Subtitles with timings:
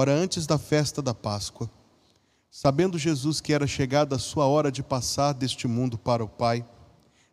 [0.00, 1.68] Ora, antes da festa da Páscoa,
[2.48, 6.64] sabendo Jesus que era chegada a sua hora de passar deste mundo para o Pai,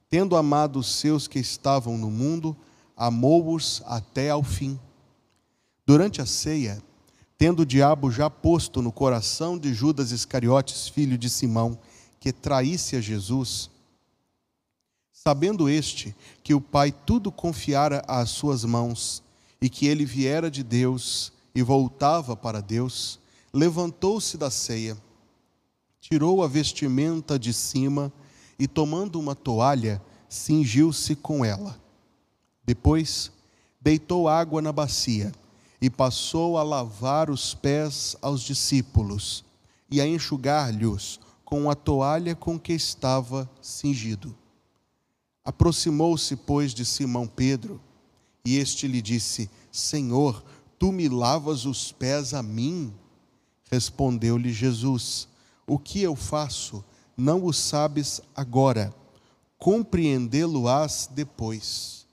[0.10, 2.57] tendo amado os seus que estavam no mundo,
[2.97, 4.79] amou-os até ao fim.
[5.86, 6.81] Durante a ceia,
[7.38, 11.77] tendo o diabo já posto no coração de Judas Iscariotes, filho de Simão,
[12.20, 13.70] que traísse a Jesus,
[15.13, 19.21] sabendo este que o Pai tudo confiara às suas mãos
[19.61, 23.18] e que ele viera de Deus e voltava para Deus,
[23.54, 24.98] levantou-se da ceia,
[26.02, 28.12] tirou a vestimenta de cima
[28.59, 31.80] e, tomando uma toalha, cingiu-se com ela.
[32.66, 33.32] Depois,
[33.80, 35.32] deitou água na bacia
[35.80, 39.46] e passou a lavar os pés aos discípulos
[39.90, 44.35] e a enxugar-lhes com a toalha com que estava cingido.
[45.44, 47.80] Aproximou-se, pois, de Simão Pedro,
[48.44, 50.44] e este lhe disse: Senhor,
[50.77, 52.93] tu me lavas os pés a mim?
[53.71, 55.27] Respondeu-lhe Jesus:
[55.65, 56.84] O que eu faço,
[57.17, 58.93] não o sabes agora,
[59.57, 62.05] compreendê-lo-ás depois.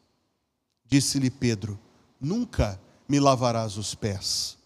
[0.86, 1.78] Disse-lhe Pedro:
[2.20, 4.56] Nunca me lavarás os pés.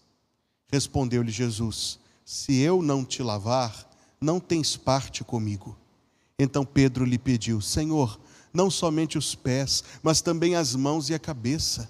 [0.71, 3.89] Respondeu-lhe Jesus: Se eu não te lavar,
[4.19, 5.77] não tens parte comigo.
[6.37, 8.19] Então Pedro lhe pediu: Senhor,
[8.53, 11.89] não somente os pés, mas também as mãos e a cabeça.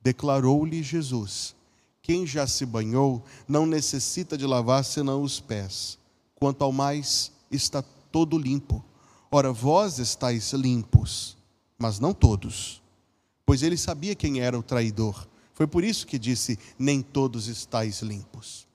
[0.00, 1.54] Declarou-lhe Jesus:
[2.02, 5.98] Quem já se banhou não necessita de lavar senão os pés.
[6.34, 8.84] Quanto ao mais, está todo limpo.
[9.30, 11.36] Ora, vós estáis limpos,
[11.78, 12.82] mas não todos.
[13.44, 15.28] Pois ele sabia quem era o traidor.
[15.54, 18.66] Foi por isso que disse: Nem todos estáis limpos.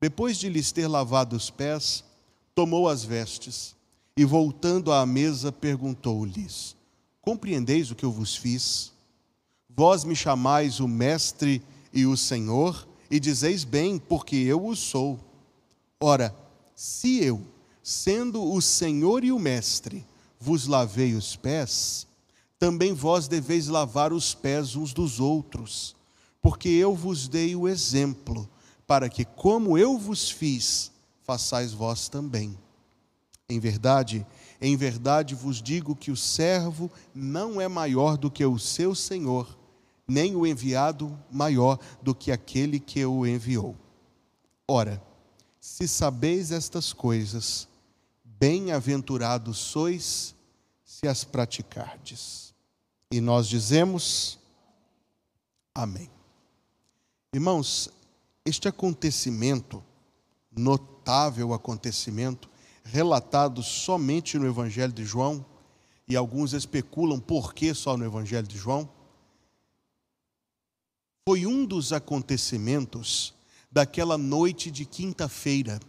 [0.00, 2.04] Depois de lhes ter lavado os pés,
[2.54, 3.74] tomou as vestes
[4.16, 6.76] e, voltando à mesa, perguntou-lhes:
[7.22, 8.93] Compreendeis o que eu vos fiz?
[9.76, 11.60] Vós me chamais o Mestre
[11.92, 15.18] e o Senhor, e dizeis bem, porque eu o sou.
[16.00, 16.34] Ora,
[16.74, 17.42] se eu,
[17.82, 20.04] sendo o Senhor e o Mestre,
[20.38, 22.06] vos lavei os pés,
[22.58, 25.96] também vós deveis lavar os pés uns dos outros,
[26.40, 28.48] porque eu vos dei o exemplo,
[28.86, 32.56] para que, como eu vos fiz, façais vós também.
[33.48, 34.24] Em verdade,
[34.60, 39.63] em verdade vos digo que o servo não é maior do que o seu senhor,
[40.06, 43.76] nem o enviado maior do que aquele que o enviou.
[44.68, 45.02] Ora,
[45.60, 47.68] se sabeis estas coisas,
[48.24, 50.34] bem-aventurados sois
[50.84, 52.54] se as praticardes.
[53.10, 54.38] E nós dizemos:
[55.74, 56.10] Amém.
[57.32, 57.90] Irmãos,
[58.44, 59.82] este acontecimento,
[60.50, 62.48] notável acontecimento,
[62.84, 65.44] relatado somente no Evangelho de João,
[66.06, 68.88] e alguns especulam por que só no Evangelho de João,
[71.26, 73.32] foi um dos acontecimentos
[73.72, 75.80] daquela noite de quinta-feira,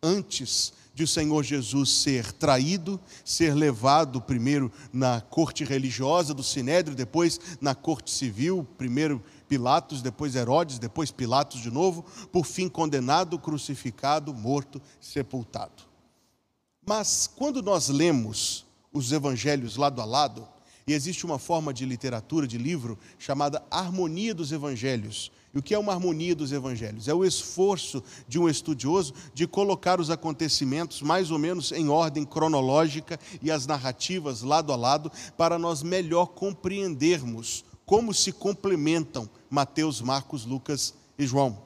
[0.00, 6.96] antes de o Senhor Jesus ser traído, ser levado primeiro na corte religiosa do Sinédrio,
[6.96, 13.36] depois na corte civil, primeiro Pilatos, depois Herodes, depois Pilatos de novo, por fim condenado,
[13.36, 15.82] crucificado, morto, sepultado.
[16.86, 20.46] Mas quando nós lemos os evangelhos lado a lado,
[20.88, 25.30] e existe uma forma de literatura, de livro, chamada Harmonia dos Evangelhos.
[25.54, 27.08] E o que é uma harmonia dos evangelhos?
[27.08, 32.24] É o esforço de um estudioso de colocar os acontecimentos mais ou menos em ordem
[32.24, 40.02] cronológica e as narrativas lado a lado, para nós melhor compreendermos como se complementam Mateus,
[40.02, 41.62] Marcos, Lucas e João.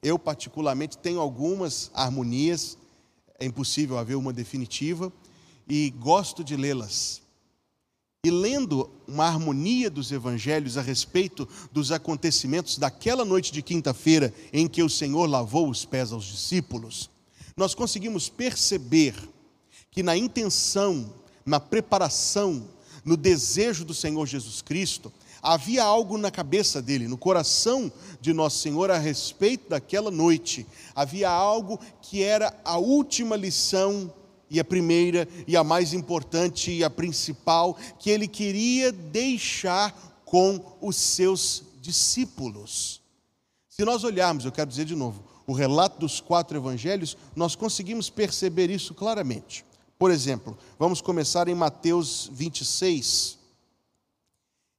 [0.00, 2.78] Eu, particularmente, tenho algumas harmonias
[3.38, 5.12] é impossível haver uma definitiva,
[5.68, 7.22] e gosto de lê-las.
[8.26, 14.66] E lendo uma harmonia dos evangelhos a respeito dos acontecimentos daquela noite de quinta-feira em
[14.66, 17.08] que o Senhor lavou os pés aos discípulos,
[17.56, 19.14] nós conseguimos perceber
[19.92, 21.14] que na intenção,
[21.44, 22.68] na preparação,
[23.04, 28.58] no desejo do Senhor Jesus Cristo, havia algo na cabeça dele, no coração de Nosso
[28.58, 30.66] Senhor a respeito daquela noite.
[30.96, 34.12] Havia algo que era a última lição
[34.50, 40.60] e a primeira e a mais importante e a principal que ele queria deixar com
[40.80, 43.00] os seus discípulos.
[43.68, 48.10] Se nós olharmos, eu quero dizer de novo, o relato dos quatro evangelhos, nós conseguimos
[48.10, 49.64] perceber isso claramente.
[49.98, 53.36] Por exemplo, vamos começar em Mateus 26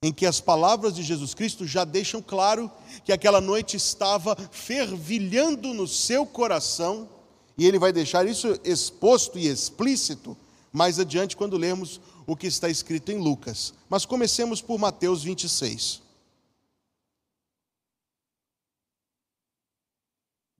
[0.01, 2.71] em que as palavras de Jesus Cristo já deixam claro
[3.03, 7.09] que aquela noite estava fervilhando no seu coração,
[7.57, 10.37] e ele vai deixar isso exposto e explícito
[10.71, 13.73] mais adiante quando lermos o que está escrito em Lucas.
[13.89, 16.01] Mas comecemos por Mateus 26.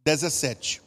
[0.04, 0.82] 17.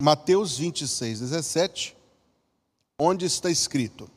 [0.00, 1.96] Mateus 26, 17,
[2.98, 4.10] onde está escrito: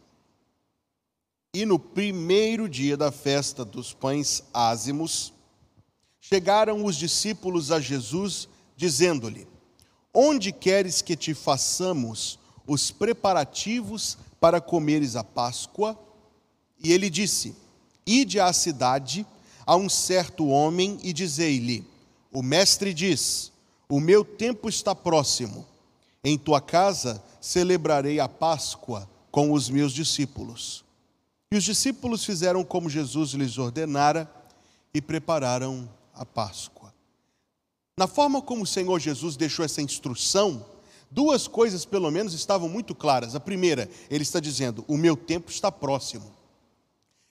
[1.53, 5.33] E no primeiro dia da festa dos pães ázimos,
[6.19, 9.47] chegaram os discípulos a Jesus, dizendo-lhe:
[10.13, 15.97] Onde queres que te façamos os preparativos para comeres a Páscoa?
[16.81, 17.55] E ele disse:
[18.05, 19.25] Ide à cidade
[19.65, 21.85] a um certo homem e dizei-lhe:
[22.31, 23.51] O mestre diz:
[23.87, 25.65] O meu tempo está próximo
[26.23, 30.83] em tua casa celebrarei a Páscoa com os meus discípulos.
[31.51, 34.29] E os discípulos fizeram como Jesus lhes ordenara
[34.93, 35.89] e prepararam
[36.19, 36.93] a Páscoa.
[37.97, 40.65] Na forma como o Senhor Jesus deixou essa instrução,
[41.09, 43.35] duas coisas pelo menos estavam muito claras.
[43.35, 46.37] A primeira, ele está dizendo: O meu tempo está próximo.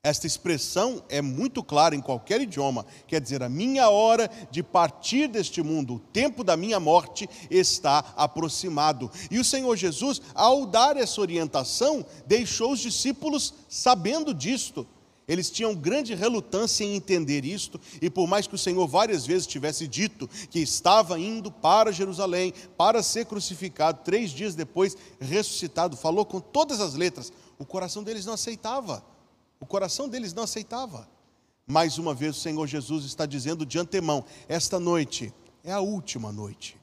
[0.02, 5.26] Esta expressão é muito clara em qualquer idioma, quer dizer, a minha hora de partir
[5.26, 9.10] deste mundo, o tempo da minha morte está aproximado.
[9.28, 14.86] E o Senhor Jesus, ao dar essa orientação, deixou os discípulos sabendo disto.
[15.28, 19.46] Eles tinham grande relutância em entender isto, e por mais que o Senhor várias vezes
[19.46, 26.24] tivesse dito que estava indo para Jerusalém para ser crucificado, três dias depois ressuscitado, falou
[26.24, 29.04] com todas as letras, o coração deles não aceitava.
[29.60, 31.08] O coração deles não aceitava.
[31.66, 36.32] Mais uma vez o Senhor Jesus está dizendo de antemão: esta noite é a última
[36.32, 36.78] noite.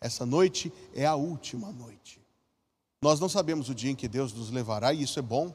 [0.00, 2.18] Essa noite é a última noite.
[3.02, 5.52] Nós não sabemos o dia em que Deus nos levará, e isso é bom,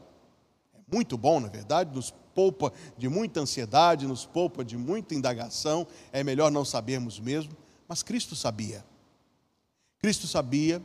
[0.91, 6.23] muito bom, na verdade, nos poupa de muita ansiedade, nos poupa de muita indagação, é
[6.23, 7.55] melhor não sabermos mesmo,
[7.87, 8.85] mas Cristo sabia.
[9.99, 10.81] Cristo sabia,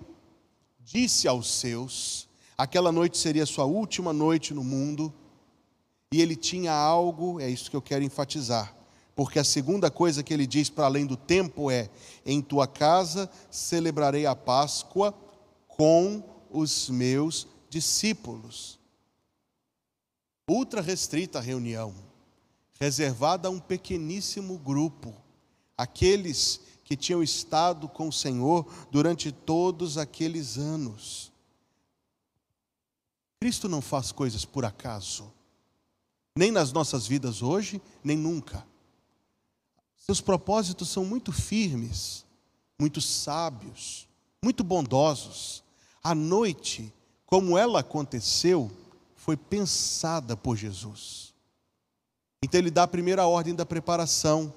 [0.81, 5.13] disse aos seus, aquela noite seria sua última noite no mundo,
[6.13, 8.75] e ele tinha algo, é isso que eu quero enfatizar,
[9.15, 11.91] porque a segunda coisa que ele diz para além do tempo é:
[12.25, 15.15] em tua casa celebrarei a Páscoa
[15.69, 18.80] com os meus discípulos.
[20.51, 21.95] Ultra restrita reunião,
[22.81, 25.15] reservada a um pequeníssimo grupo,
[25.77, 31.31] aqueles que tinham estado com o Senhor durante todos aqueles anos.
[33.39, 35.33] Cristo não faz coisas por acaso
[36.37, 38.67] nem nas nossas vidas hoje, nem nunca.
[39.97, 42.25] Seus propósitos são muito firmes,
[42.79, 44.09] muito sábios,
[44.43, 45.63] muito bondosos.
[46.03, 46.93] A noite,
[47.27, 48.71] como ela aconteceu,
[49.21, 51.35] foi pensada por Jesus.
[52.43, 54.53] Então ele dá a primeira ordem da preparação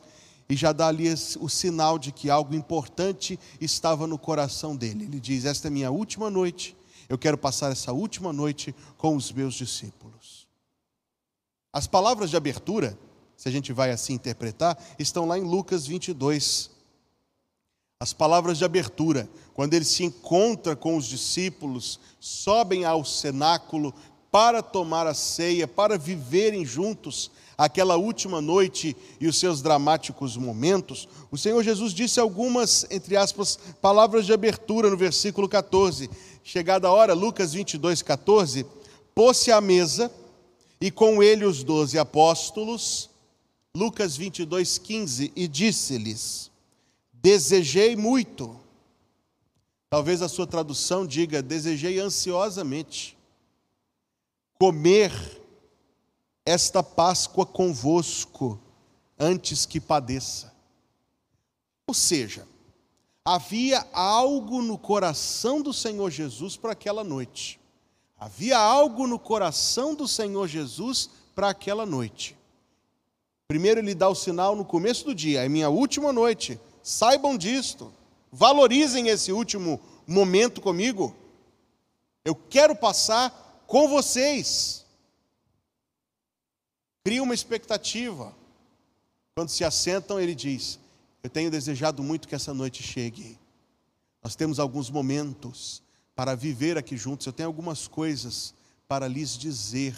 [0.48, 5.04] e já dá ali o sinal de que algo importante estava no coração dele.
[5.04, 6.77] Ele diz: Esta é minha última noite,
[7.10, 10.48] eu quero passar essa última noite com os meus discípulos.
[11.74, 12.98] As palavras de abertura,
[13.36, 16.71] se a gente vai assim interpretar, estão lá em Lucas 22.
[18.00, 23.94] As palavras de abertura, quando ele se encontra com os discípulos, sobem ao cenáculo
[24.33, 31.07] para tomar a ceia, para viverem juntos aquela última noite e os seus dramáticos momentos,
[31.30, 36.09] o Senhor Jesus disse algumas, entre aspas, palavras de abertura no versículo 14.
[36.44, 38.65] Chegada a hora, Lucas 22, 14,
[39.13, 40.12] pôs-se à mesa
[40.81, 43.12] e com ele os doze apóstolos,
[43.75, 46.50] Lucas 22, 15, e disse-lhes:
[47.13, 48.60] Desejei muito.
[49.91, 53.15] Talvez a sua tradução diga: Desejei ansiosamente
[54.60, 55.12] comer
[56.45, 58.60] esta Páscoa convosco
[59.17, 60.53] antes que padeça.
[61.88, 62.48] Ou seja,
[63.24, 67.60] havia algo no coração do Senhor Jesus para aquela noite.
[68.19, 72.38] Havia algo no coração do Senhor Jesus para aquela noite.
[73.48, 76.60] Primeiro, ele dá o sinal no começo do dia, é minha última noite.
[76.81, 77.93] Saibam disto,
[78.31, 81.15] valorizem esse último momento comigo.
[82.24, 83.42] Eu quero passar
[83.74, 84.86] com vocês.
[87.03, 88.32] Cria uma expectativa.
[89.36, 90.80] Quando se assentam, ele diz:
[91.24, 93.39] Eu tenho desejado muito que essa noite chegue.
[94.22, 95.82] Nós temos alguns momentos
[96.15, 98.53] para viver aqui juntos, eu tenho algumas coisas
[98.88, 99.98] para lhes dizer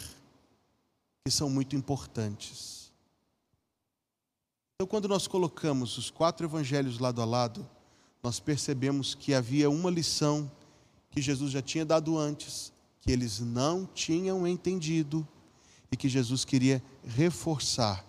[1.25, 2.94] que são muito importantes.
[4.75, 7.70] Então, quando nós colocamos os quatro evangelhos lado a lado,
[8.24, 10.50] nós percebemos que havia uma lição
[11.12, 12.72] que Jesus já tinha dado antes,
[13.05, 15.25] que eles não tinham entendido
[15.91, 18.03] e que Jesus queria reforçar.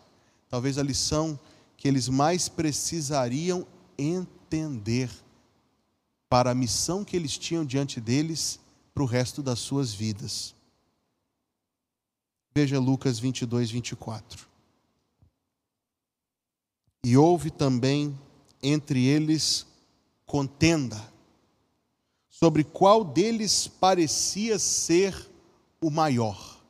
[0.49, 1.38] Talvez a lição
[1.76, 3.67] que eles mais precisariam
[3.99, 5.11] entender
[6.31, 8.59] para a missão que eles tinham diante deles
[8.95, 10.55] para o resto das suas vidas.
[12.55, 14.49] Veja Lucas 22, 24.
[17.05, 18.19] E houve também
[18.62, 19.67] entre eles
[20.25, 21.12] contenda
[22.38, 25.14] sobre qual deles parecia ser
[25.81, 26.61] o maior.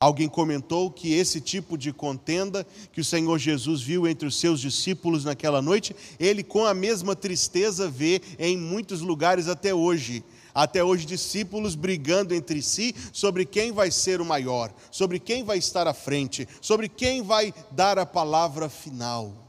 [0.00, 4.60] Alguém comentou que esse tipo de contenda que o Senhor Jesus viu entre os seus
[4.60, 10.22] discípulos naquela noite, ele com a mesma tristeza vê em muitos lugares até hoje.
[10.54, 15.58] Até hoje, discípulos brigando entre si sobre quem vai ser o maior, sobre quem vai
[15.58, 19.47] estar à frente, sobre quem vai dar a palavra final.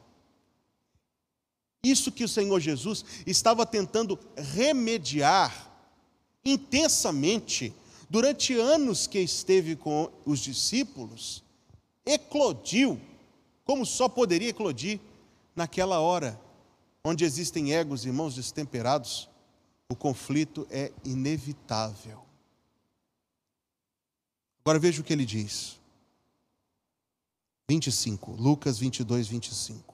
[1.84, 5.70] Isso que o Senhor Jesus estava tentando remediar
[6.44, 7.74] intensamente
[8.10, 11.44] durante anos que esteve com os discípulos,
[12.06, 13.00] eclodiu,
[13.64, 15.00] como só poderia eclodir
[15.56, 16.40] naquela hora,
[17.04, 19.30] onde existem egos e mãos destemperados,
[19.88, 22.24] o conflito é inevitável.
[24.64, 25.80] Agora veja o que ele diz.
[27.70, 29.89] 25, Lucas 22, 25.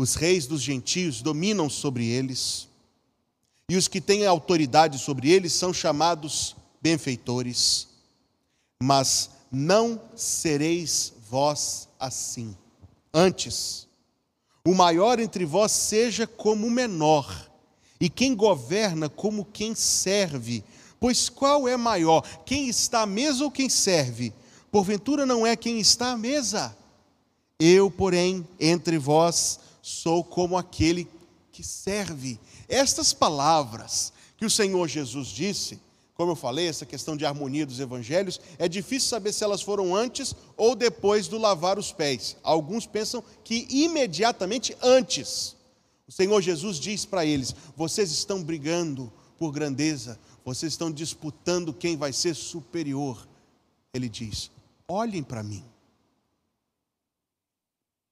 [0.00, 2.68] Os reis dos gentios dominam sobre eles
[3.68, 7.88] e os que têm autoridade sobre eles são chamados benfeitores.
[8.82, 12.56] Mas não sereis vós assim.
[13.12, 13.86] Antes,
[14.66, 17.50] o maior entre vós seja como o menor,
[18.00, 20.64] e quem governa como quem serve.
[20.98, 24.32] Pois qual é maior, quem está à mesa ou quem serve?
[24.70, 26.76] Porventura não é quem está à mesa.
[27.58, 31.06] Eu, porém, entre vós, sou como aquele
[31.52, 32.40] que serve.
[32.66, 35.78] Estas palavras que o Senhor Jesus disse,
[36.14, 39.94] como eu falei, essa questão de harmonia dos evangelhos, é difícil saber se elas foram
[39.94, 42.34] antes ou depois do lavar os pés.
[42.42, 45.54] Alguns pensam que imediatamente antes.
[46.08, 51.94] O Senhor Jesus diz para eles: vocês estão brigando por grandeza, vocês estão disputando quem
[51.94, 53.28] vai ser superior.
[53.92, 54.50] Ele diz:
[54.88, 55.62] olhem para mim.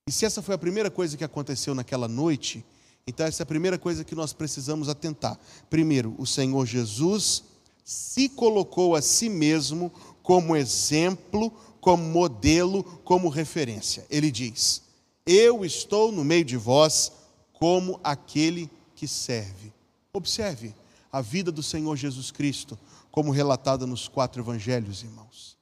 [0.09, 2.65] E se essa foi a primeira coisa que aconteceu naquela noite,
[3.07, 5.39] então, essa é a primeira coisa que nós precisamos atentar.
[5.69, 7.43] Primeiro, o Senhor Jesus
[7.85, 9.93] se colocou a si mesmo
[10.23, 14.07] como exemplo, como modelo, como referência.
[14.09, 14.83] Ele diz:
[15.27, 17.11] Eu estou no meio de vós
[17.53, 19.73] como aquele que serve.
[20.13, 20.73] Observe
[21.11, 22.79] a vida do Senhor Jesus Cristo,
[23.11, 25.57] como relatada nos quatro evangelhos, irmãos.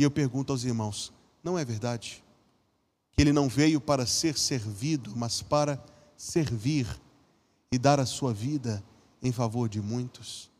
[0.00, 1.12] E eu pergunto aos irmãos:
[1.44, 2.24] não é verdade
[3.12, 5.82] que ele não veio para ser servido, mas para
[6.16, 6.86] servir
[7.70, 8.82] e dar a sua vida
[9.22, 10.50] em favor de muitos.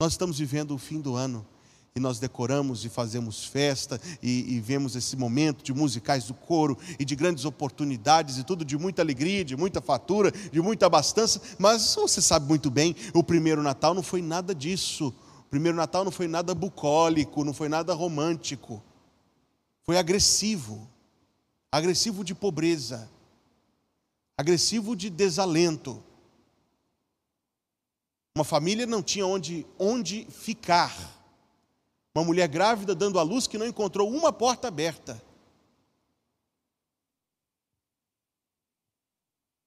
[0.00, 1.46] Nós estamos vivendo o fim do ano
[1.94, 6.78] e nós decoramos e fazemos festa e, e, vemos esse momento de musicais do coro
[6.98, 11.40] e de grandes oportunidades e tudo de muita alegria, de muita fatura, de muita abastança,
[11.58, 15.12] mas você sabe muito bem, o primeiro Natal não foi nada disso.
[15.46, 18.82] O primeiro Natal não foi nada bucólico, não foi nada romântico.
[19.82, 20.86] Foi agressivo.
[21.70, 23.10] Agressivo de pobreza
[24.38, 26.00] agressivo de desalento.
[28.36, 30.96] Uma família não tinha onde, onde ficar.
[32.14, 35.20] Uma mulher grávida dando à luz que não encontrou uma porta aberta.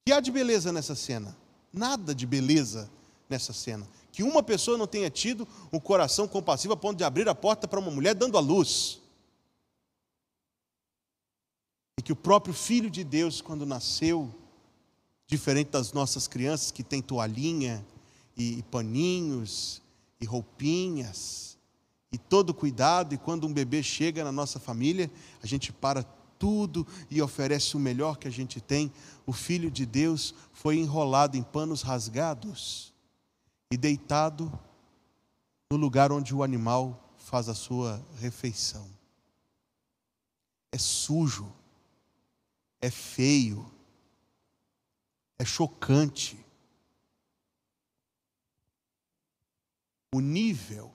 [0.06, 1.38] que há de beleza nessa cena?
[1.72, 2.90] Nada de beleza
[3.30, 3.88] nessa cena.
[4.12, 7.68] Que uma pessoa não tenha tido um coração compassivo a ponto de abrir a porta
[7.68, 9.01] para uma mulher dando à luz.
[11.98, 14.34] E que o próprio Filho de Deus, quando nasceu,
[15.32, 17.86] Diferente das nossas crianças que têm toalhinha
[18.36, 19.82] e, paninhos
[20.20, 21.58] e roupinhas
[22.12, 25.10] e todo cuidado, e quando um bebê chega na nossa família,
[25.42, 26.04] a gente para
[26.38, 28.92] tudo e oferece o melhor que a gente tem.
[29.26, 32.94] O Filho de Deus foi enrolado em panos rasgados
[33.72, 34.52] e deitado
[35.72, 38.86] no lugar onde o animal faz a sua refeição.
[40.74, 41.50] É sujo,
[42.82, 43.72] é feio,
[45.38, 46.44] é chocante.
[50.14, 50.94] O nível,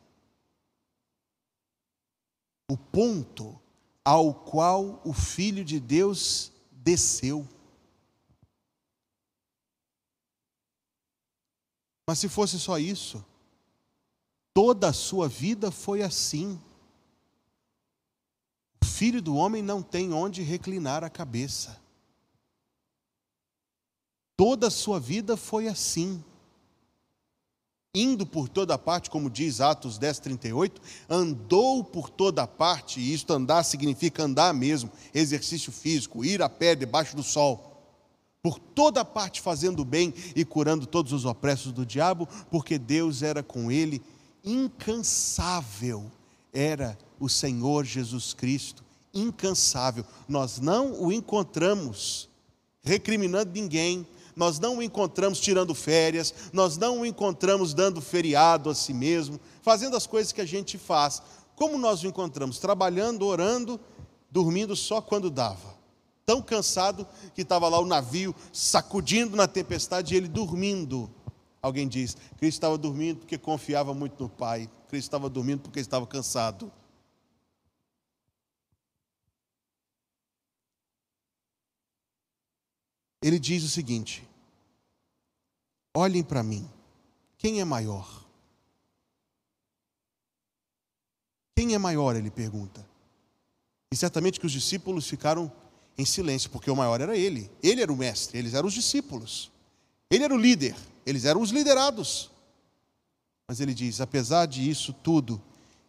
[2.69, 3.59] o ponto
[4.05, 7.49] ao qual o Filho de Deus desceu.
[12.07, 13.25] Mas se fosse só isso,
[14.52, 16.61] toda a sua vida foi assim.
[18.96, 21.78] Filho do homem não tem onde reclinar a cabeça.
[24.34, 26.24] Toda a sua vida foi assim.
[27.94, 33.34] Indo por toda parte, como diz Atos 10, 38, andou por toda parte, e isto
[33.34, 37.74] andar significa andar mesmo, exercício físico, ir a pé debaixo do sol
[38.42, 43.42] por toda parte fazendo bem e curando todos os opressos do diabo, porque Deus era
[43.42, 44.00] com ele,
[44.42, 46.10] incansável
[46.50, 48.86] era o Senhor Jesus Cristo,
[49.18, 50.04] incansável.
[50.28, 52.28] Nós não o encontramos
[52.82, 54.06] recriminando ninguém,
[54.37, 59.40] nós não o encontramos tirando férias, nós não o encontramos dando feriado a si mesmo,
[59.62, 61.23] fazendo as coisas que a gente faz.
[61.56, 62.58] Como nós o encontramos?
[62.58, 63.80] Trabalhando, orando,
[64.30, 65.75] dormindo só quando dava.
[66.26, 71.11] Tão cansado que estava lá o navio sacudindo na tempestade e ele dormindo.
[71.62, 74.68] Alguém diz: Cristo estava dormindo porque confiava muito no Pai.
[74.88, 76.70] Cristo estava dormindo porque estava cansado.
[83.23, 84.26] Ele diz o seguinte:
[85.94, 86.68] Olhem para mim,
[87.38, 88.25] quem é maior?
[91.54, 92.14] Quem é maior?
[92.16, 92.87] Ele pergunta.
[93.90, 95.50] E certamente que os discípulos ficaram
[95.96, 97.50] em silêncio, porque o maior era ele.
[97.62, 99.50] Ele era o mestre, eles eram os discípulos.
[100.11, 102.30] Ele era o líder, eles eram os liderados.
[103.49, 105.40] Mas ele diz: apesar disso tudo,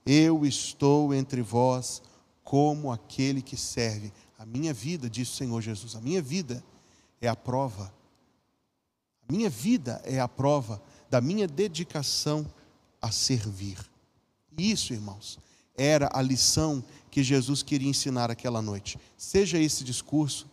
[0.06, 2.02] eu estou entre vós
[2.44, 4.14] como aquele que serve.
[4.40, 6.64] A minha vida, diz o Senhor Jesus, a minha vida
[7.22, 7.94] é a prova.
[9.28, 12.46] A minha vida é a prova da minha dedicação
[13.02, 13.78] a servir.
[14.58, 15.40] Isso, irmãos,
[15.76, 19.00] era a lição que Jesus queria ensinar aquela noite.
[19.16, 20.50] Seja esse discurso,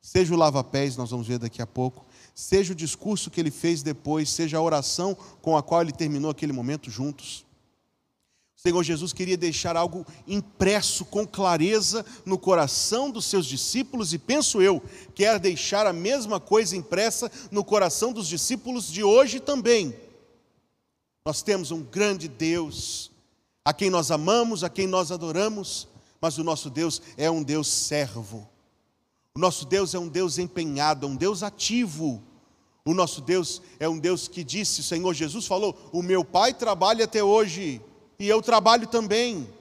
[0.00, 2.04] seja o lava-pés, nós vamos ver daqui a pouco,
[2.34, 6.30] seja o discurso que ele fez depois, seja a oração com a qual ele terminou
[6.30, 7.44] aquele momento juntos.
[8.64, 14.62] Senhor Jesus queria deixar algo impresso com clareza no coração dos seus discípulos, e penso
[14.62, 14.80] eu,
[15.16, 19.92] quer deixar a mesma coisa impressa no coração dos discípulos de hoje também.
[21.24, 23.10] Nós temos um grande Deus,
[23.64, 25.88] a quem nós amamos, a quem nós adoramos,
[26.20, 28.48] mas o nosso Deus é um Deus servo.
[29.34, 32.22] O nosso Deus é um Deus empenhado, é um Deus ativo.
[32.84, 36.54] O nosso Deus é um Deus que disse, o Senhor Jesus falou: O meu Pai
[36.54, 37.80] trabalha até hoje,
[38.22, 39.52] e eu trabalho também.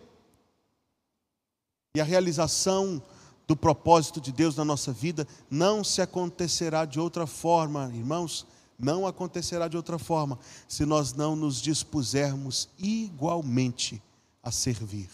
[1.96, 3.01] E a realização
[3.48, 8.46] do propósito de Deus na nossa vida não se acontecerá de outra forma, irmãos,
[8.77, 14.00] não acontecerá de outra forma se nós não nos dispusermos igualmente
[14.44, 15.09] a servir.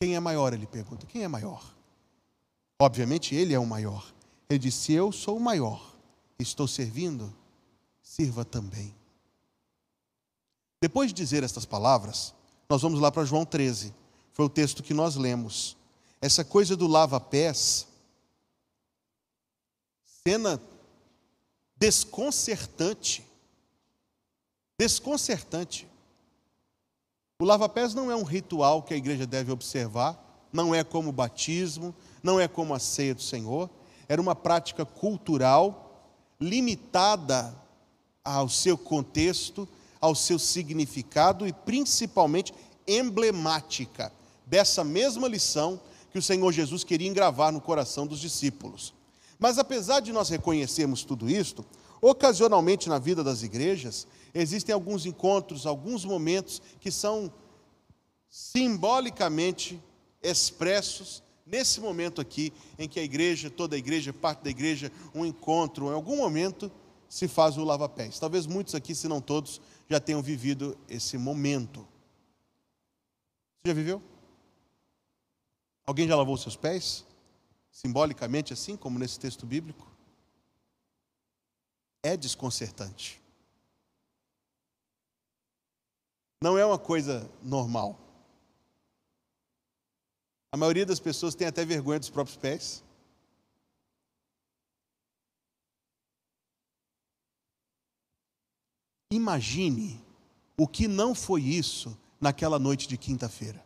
[0.00, 0.52] Quem é maior?
[0.52, 1.74] Ele pergunta: quem é maior?
[2.80, 4.06] Obviamente ele é o maior.
[4.48, 5.92] Ele disse: Eu sou o maior,
[6.38, 7.34] estou servindo,
[8.00, 8.94] sirva também.
[10.80, 12.32] Depois de dizer estas palavras,
[12.68, 13.94] nós vamos lá para João 13.
[14.32, 15.76] Foi o texto que nós lemos.
[16.20, 17.86] Essa coisa do lava-pés,
[20.04, 20.60] cena
[21.76, 23.24] desconcertante.
[24.78, 25.86] Desconcertante.
[27.40, 31.12] O lava-pés não é um ritual que a igreja deve observar, não é como o
[31.12, 33.68] batismo, não é como a ceia do Senhor,
[34.08, 36.08] era uma prática cultural
[36.40, 37.54] limitada
[38.24, 39.68] ao seu contexto,
[40.04, 42.52] ao seu significado e principalmente
[42.86, 44.12] emblemática
[44.44, 48.92] dessa mesma lição que o Senhor Jesus queria engravar no coração dos discípulos.
[49.38, 51.64] Mas apesar de nós reconhecermos tudo isto,
[52.02, 57.32] ocasionalmente na vida das igrejas, existem alguns encontros, alguns momentos que são
[58.28, 59.82] simbolicamente
[60.22, 65.24] expressos nesse momento aqui, em que a igreja, toda a igreja, parte da igreja, um
[65.24, 66.70] encontro, em algum momento
[67.08, 68.18] se faz o lava-pés.
[68.18, 71.80] Talvez muitos aqui, se não todos, já tenham vivido esse momento.
[73.62, 74.02] Você já viveu?
[75.86, 77.04] Alguém já lavou seus pés?
[77.74, 79.90] simbolicamente assim, como nesse texto bíblico,
[82.04, 83.20] é desconcertante.
[86.40, 87.98] Não é uma coisa normal.
[90.52, 92.83] A maioria das pessoas tem até vergonha dos próprios pés.
[99.14, 100.02] Imagine
[100.58, 103.64] o que não foi isso naquela noite de quinta-feira.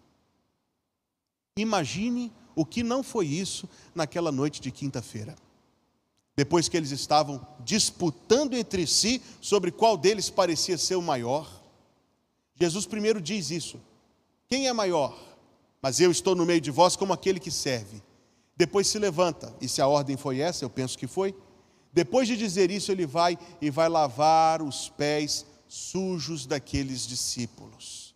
[1.57, 5.35] Imagine o que não foi isso naquela noite de quinta-feira.
[6.37, 11.51] Depois que eles estavam disputando entre si sobre qual deles parecia ser o maior,
[12.55, 13.81] Jesus primeiro diz isso:
[14.49, 15.19] Quem é maior?
[15.81, 18.03] Mas eu estou no meio de vós como aquele que serve.
[18.55, 21.35] Depois se levanta, e se a ordem foi essa, eu penso que foi.
[21.93, 28.15] Depois de dizer isso, ele vai e vai lavar os pés sujos daqueles discípulos.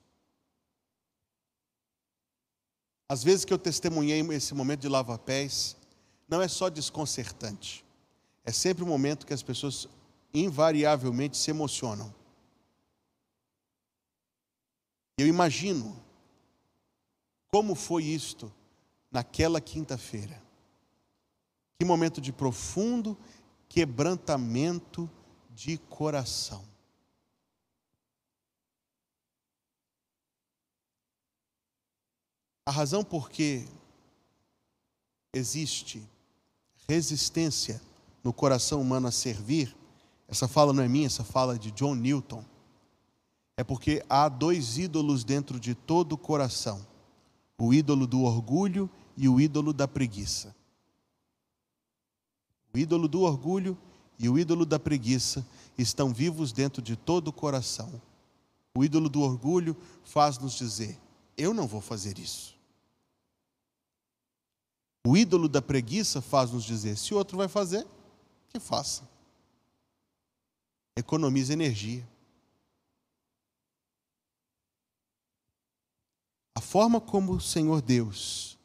[3.08, 5.76] Às vezes que eu testemunhei esse momento de lava-pés,
[6.28, 7.84] não é só desconcertante,
[8.44, 9.86] é sempre um momento que as pessoas
[10.32, 12.14] invariavelmente se emocionam.
[15.18, 16.02] Eu imagino
[17.48, 18.50] como foi isto
[19.10, 20.42] naquela quinta-feira.
[21.78, 23.16] Que momento de profundo
[23.72, 25.10] quebrantamento
[25.54, 26.62] de coração.
[32.66, 33.66] A razão por que
[35.32, 36.06] existe
[36.86, 37.80] resistência
[38.22, 39.74] no coração humano a servir,
[40.28, 42.44] essa fala não é minha, essa fala é de John Newton,
[43.56, 46.86] é porque há dois ídolos dentro de todo o coração:
[47.56, 50.54] o ídolo do orgulho e o ídolo da preguiça.
[52.74, 53.76] O ídolo do orgulho
[54.18, 58.00] e o ídolo da preguiça estão vivos dentro de todo o coração.
[58.74, 60.98] O ídolo do orgulho faz nos dizer:
[61.36, 62.56] eu não vou fazer isso.
[65.04, 67.86] O ídolo da preguiça faz nos dizer: se o outro vai fazer,
[68.48, 69.08] que faça.
[70.96, 72.08] Economiza energia.
[76.54, 78.58] A forma como o Senhor Deus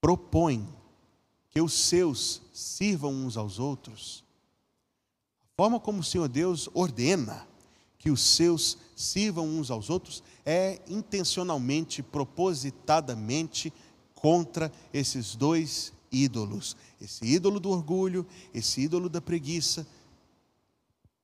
[0.00, 0.75] propõe
[1.56, 4.22] que os seus sirvam uns aos outros,
[5.54, 7.48] a forma como o Senhor Deus ordena
[7.98, 13.72] que os seus sirvam uns aos outros é intencionalmente, propositadamente
[14.14, 19.86] contra esses dois ídolos, esse ídolo do orgulho, esse ídolo da preguiça.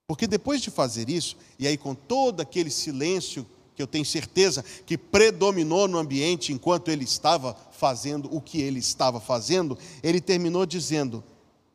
[0.06, 4.64] Porque depois de fazer isso, e aí com todo aquele silêncio que eu tenho certeza
[4.85, 10.64] que predominou no ambiente enquanto ele estava fazendo o que ele estava fazendo, ele terminou
[10.66, 11.24] dizendo,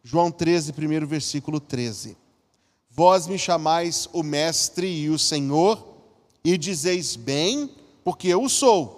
[0.03, 2.15] João 13, primeiro versículo 13:
[2.89, 5.95] Vós me chamais o Mestre e o Senhor,
[6.43, 7.69] e dizeis bem,
[8.03, 8.97] porque eu sou.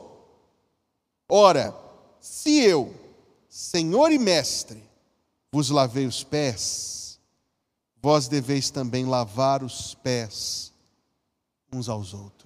[1.27, 1.75] Ora,
[2.21, 2.93] se eu,
[3.49, 4.83] Senhor e Mestre,
[5.51, 7.19] vos lavei os pés,
[8.01, 10.71] vós deveis também lavar os pés
[11.71, 12.38] uns aos outros.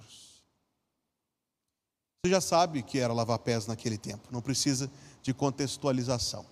[2.24, 6.46] Você já sabe que era lavar pés naquele tempo, não precisa de contextualização.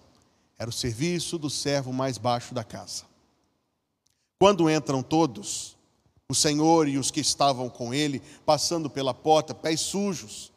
[0.59, 3.05] Era o serviço do servo mais baixo da casa.
[4.39, 5.75] Quando entram todos,
[6.29, 10.53] o Senhor e os que estavam com ele, passando pela porta, pés sujos,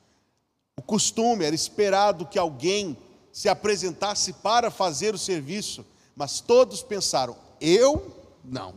[0.76, 2.98] o costume era esperado que alguém
[3.32, 8.76] se apresentasse para fazer o serviço, mas todos pensaram: eu não,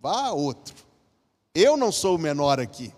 [0.00, 0.76] vá outro.
[1.52, 2.94] Eu não sou o menor aqui.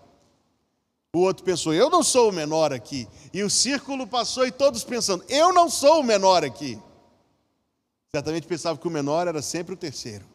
[1.15, 3.07] O outro pensou: eu não sou o menor aqui.
[3.33, 6.81] E o círculo passou e todos pensando: eu não sou o menor aqui.
[8.13, 10.25] Certamente pensava que o menor era sempre o terceiro.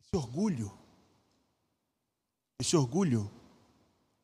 [0.00, 0.72] Esse orgulho,
[2.58, 3.30] esse orgulho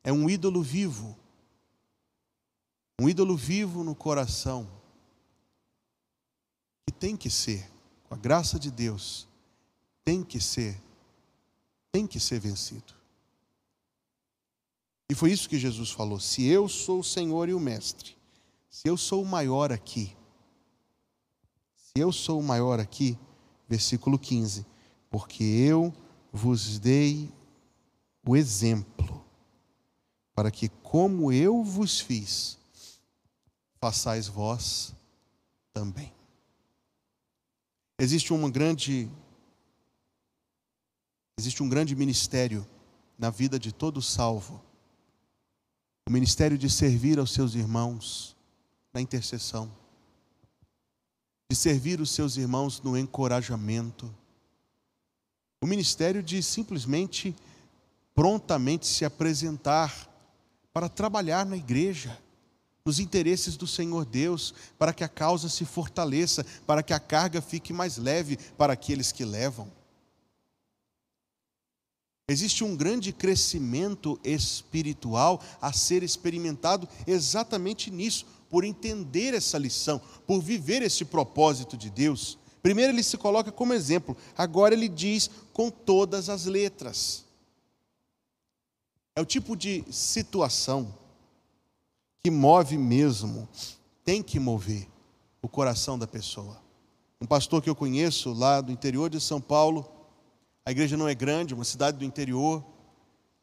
[0.03, 1.17] é um ídolo vivo
[3.01, 4.69] um ídolo vivo no coração,
[6.85, 7.67] que tem que ser,
[8.03, 9.27] com a graça de Deus,
[10.05, 10.79] tem que ser,
[11.91, 13.00] tem que ser vencido.
[15.11, 18.15] E foi isso que Jesus falou: se eu sou o Senhor e o Mestre,
[18.69, 20.15] se eu sou o maior aqui,
[21.75, 23.19] se eu sou o maior aqui,
[23.67, 24.65] versículo 15,
[25.09, 25.93] porque eu
[26.31, 27.29] vos dei
[28.25, 29.21] o exemplo,
[30.33, 32.57] para que, como eu vos fiz,
[33.81, 34.95] façais vós
[35.73, 36.13] também.
[37.99, 39.11] Existe uma grande
[41.37, 42.65] existe um grande ministério
[43.19, 44.70] na vida de todo salvo.
[46.11, 48.35] O ministério de servir aos seus irmãos
[48.93, 49.71] na intercessão,
[51.49, 54.13] de servir os seus irmãos no encorajamento.
[55.61, 57.33] O ministério de simplesmente
[58.13, 60.05] prontamente se apresentar
[60.73, 62.19] para trabalhar na igreja
[62.83, 67.41] nos interesses do Senhor Deus, para que a causa se fortaleça, para que a carga
[67.41, 69.71] fique mais leve para aqueles que levam.
[72.31, 80.41] Existe um grande crescimento espiritual a ser experimentado exatamente nisso, por entender essa lição, por
[80.41, 82.37] viver esse propósito de Deus.
[82.61, 87.25] Primeiro ele se coloca como exemplo, agora ele diz com todas as letras.
[89.13, 90.93] É o tipo de situação
[92.23, 93.47] que move mesmo,
[94.05, 94.87] tem que mover
[95.41, 96.61] o coração da pessoa.
[97.19, 99.89] Um pastor que eu conheço lá do interior de São Paulo,
[100.65, 102.63] a igreja não é grande, uma cidade do interior,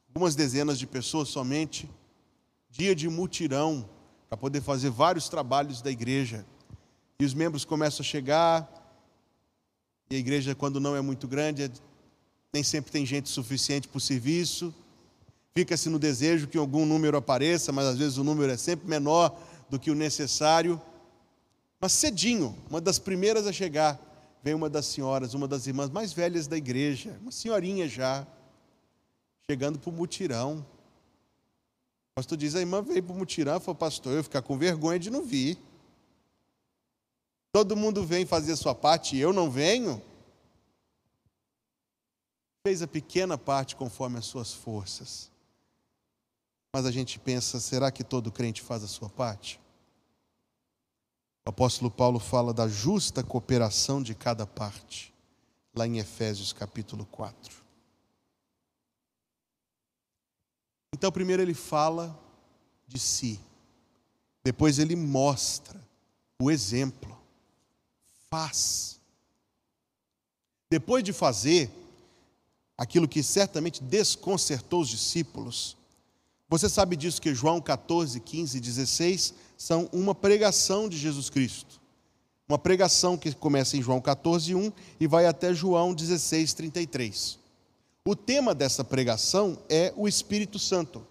[0.08, 1.88] algumas dezenas de pessoas somente,
[2.70, 3.88] dia de mutirão
[4.28, 6.46] para poder fazer vários trabalhos da igreja.
[7.18, 8.78] E os membros começam a chegar,
[10.10, 11.70] e a igreja, quando não é muito grande,
[12.52, 14.74] nem sempre tem gente suficiente para o serviço.
[15.54, 19.38] Fica-se no desejo que algum número apareça, mas às vezes o número é sempre menor
[19.68, 20.80] do que o necessário.
[21.80, 24.00] Mas cedinho, uma das primeiras a chegar,
[24.42, 28.26] vem uma das senhoras, uma das irmãs mais velhas da igreja, uma senhorinha já,
[29.50, 30.58] chegando para o mutirão.
[32.12, 34.98] O pastor diz: a irmã veio para o mutirão, falou, pastor, eu ficar com vergonha
[34.98, 35.58] de não vir.
[37.52, 40.02] Todo mundo vem fazer a sua parte e eu não venho.
[42.66, 45.30] Fez a pequena parte conforme as suas forças.
[46.72, 49.58] Mas a gente pensa, será que todo crente faz a sua parte?
[51.48, 55.14] O apóstolo Paulo fala da justa cooperação de cada parte,
[55.74, 57.56] lá em Efésios capítulo 4.
[60.94, 62.14] Então, primeiro ele fala
[62.86, 63.40] de si,
[64.44, 65.82] depois ele mostra
[66.38, 67.18] o exemplo,
[68.28, 69.00] faz.
[70.68, 71.70] Depois de fazer
[72.76, 75.78] aquilo que certamente desconcertou os discípulos,
[76.46, 81.80] você sabe disso que João 14, 15 e 16 são uma pregação de Jesus Cristo.
[82.48, 87.38] Uma pregação que começa em João 14, 1 e vai até João 16, 33.
[88.06, 91.04] O tema dessa pregação é o Espírito Santo.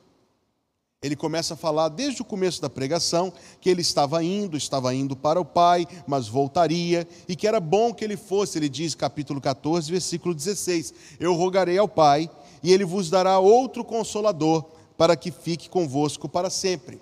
[1.04, 3.32] Ele começa a falar desde o começo da pregação
[3.62, 7.94] que ele estava indo, estava indo para o Pai, mas voltaria, e que era bom
[7.94, 12.28] que ele fosse, ele diz, capítulo 14, versículo 16: Eu rogarei ao Pai,
[12.64, 14.66] e ele vos dará outro consolador,
[14.98, 17.00] para que fique convosco para sempre.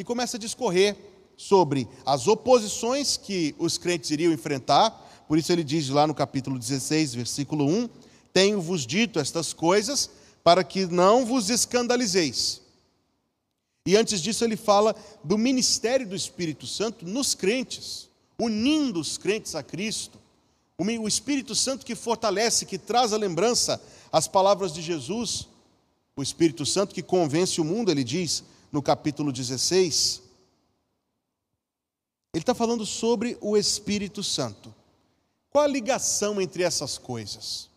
[0.00, 0.96] E começa a discorrer
[1.36, 4.90] sobre as oposições que os crentes iriam enfrentar,
[5.28, 7.86] por isso ele diz lá no capítulo 16, versículo 1:
[8.32, 10.08] Tenho-vos dito estas coisas
[10.42, 12.62] para que não vos escandalizeis.
[13.84, 18.08] E antes disso, ele fala do ministério do Espírito Santo nos crentes,
[18.38, 20.18] unindo os crentes a Cristo.
[20.78, 23.78] O Espírito Santo que fortalece, que traz a lembrança
[24.10, 25.46] as palavras de Jesus.
[26.16, 30.22] O Espírito Santo que convence o mundo, ele diz no capítulo 16.
[32.32, 34.74] Ele está falando sobre o Espírito Santo.
[35.50, 37.68] Qual a ligação entre essas coisas?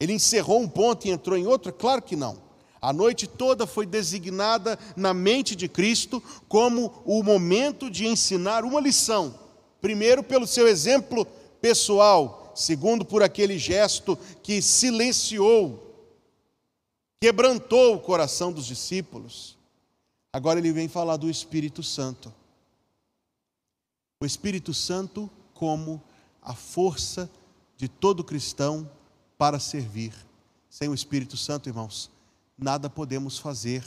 [0.00, 1.72] Ele encerrou um ponto e entrou em outro?
[1.72, 2.40] Claro que não.
[2.80, 8.80] A noite toda foi designada na mente de Cristo como o momento de ensinar uma
[8.80, 9.38] lição.
[9.80, 11.24] Primeiro, pelo seu exemplo
[11.60, 15.94] pessoal, segundo, por aquele gesto que silenciou,
[17.20, 19.56] quebrantou o coração dos discípulos.
[20.32, 22.32] Agora ele vem falar do Espírito Santo.
[24.20, 26.02] O Espírito Santo como
[26.40, 27.30] a força
[27.76, 28.90] de todo cristão
[29.36, 30.14] para servir.
[30.70, 32.10] Sem o Espírito Santo, irmãos,
[32.56, 33.84] nada podemos fazer.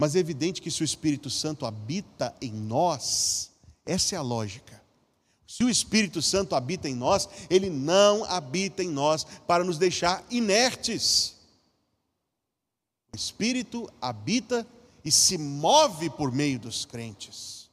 [0.00, 3.50] Mas é evidente que se o Espírito Santo habita em nós,
[3.84, 4.82] essa é a lógica.
[5.46, 10.24] Se o Espírito Santo habita em nós, ele não habita em nós para nos deixar
[10.30, 11.36] inertes.
[13.12, 14.66] O Espírito habita
[15.04, 17.68] e se move por meio dos crentes.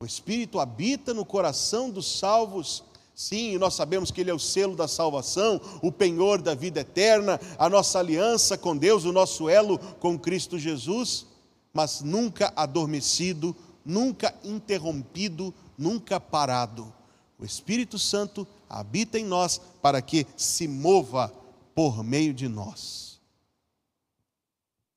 [0.00, 4.74] O Espírito habita no coração dos salvos Sim, nós sabemos que Ele é o selo
[4.74, 9.78] da salvação, o penhor da vida eterna, a nossa aliança com Deus, o nosso elo
[9.78, 11.26] com Cristo Jesus,
[11.72, 16.92] mas nunca adormecido, nunca interrompido, nunca parado.
[17.38, 21.32] O Espírito Santo habita em nós para que se mova
[21.72, 23.20] por meio de nós.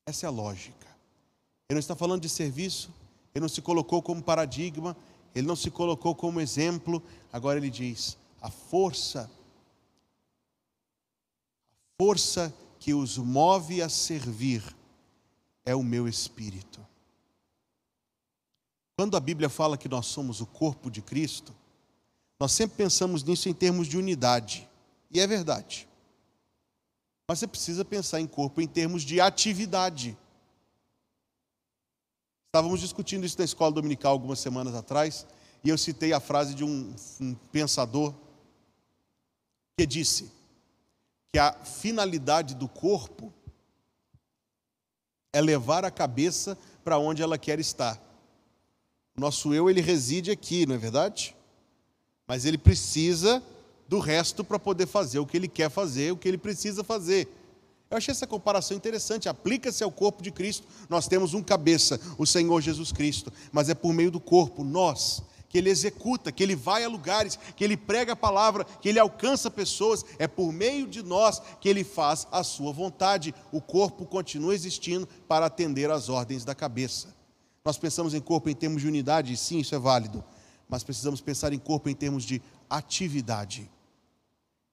[0.07, 0.76] Essa é a lógica.
[1.69, 2.89] Ele não está falando de serviço,
[3.35, 4.95] ele não se colocou como paradigma,
[5.35, 9.29] ele não se colocou como exemplo, agora ele diz: a força,
[11.99, 14.63] a força que os move a servir
[15.65, 16.79] é o meu espírito.
[18.95, 21.53] Quando a Bíblia fala que nós somos o corpo de Cristo,
[22.39, 24.67] nós sempre pensamos nisso em termos de unidade,
[25.11, 25.87] e é verdade.
[27.27, 30.17] Mas você precisa pensar em corpo em termos de atividade.
[32.57, 35.27] Estávamos discutindo isso na escola dominical algumas semanas atrás,
[35.63, 36.91] e eu citei a frase de um,
[37.21, 38.11] um pensador
[39.77, 40.31] que disse
[41.31, 43.31] que a finalidade do corpo
[45.31, 48.01] é levar a cabeça para onde ela quer estar.
[49.15, 51.35] O nosso eu, ele reside aqui, não é verdade?
[52.25, 53.43] Mas ele precisa
[53.87, 57.27] do resto para poder fazer o que ele quer fazer, o que ele precisa fazer.
[57.89, 59.29] Eu achei essa comparação interessante.
[59.29, 60.67] Aplica-se ao corpo de Cristo.
[60.89, 65.21] Nós temos um cabeça, o Senhor Jesus Cristo, mas é por meio do corpo, nós,
[65.47, 68.99] que ele executa, que ele vai a lugares, que ele prega a palavra, que ele
[68.99, 70.03] alcança pessoas.
[70.19, 73.33] É por meio de nós que ele faz a sua vontade.
[73.51, 77.15] O corpo continua existindo para atender às ordens da cabeça.
[77.63, 80.23] Nós pensamos em corpo em termos de unidade, sim, isso é válido,
[80.69, 83.69] mas precisamos pensar em corpo em termos de atividade.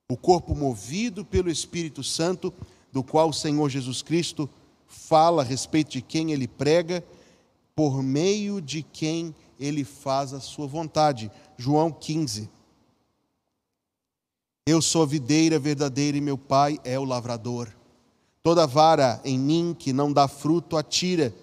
[0.09, 2.53] O corpo movido pelo Espírito Santo
[2.95, 4.49] do qual o Senhor Jesus Cristo
[4.87, 7.03] fala a respeito de quem ele prega,
[7.75, 11.29] por meio de quem ele faz a sua vontade.
[11.57, 12.49] João 15.
[14.65, 17.67] Eu sou a videira verdadeira e meu pai é o lavrador.
[18.41, 21.35] Toda vara em mim que não dá fruto, atira,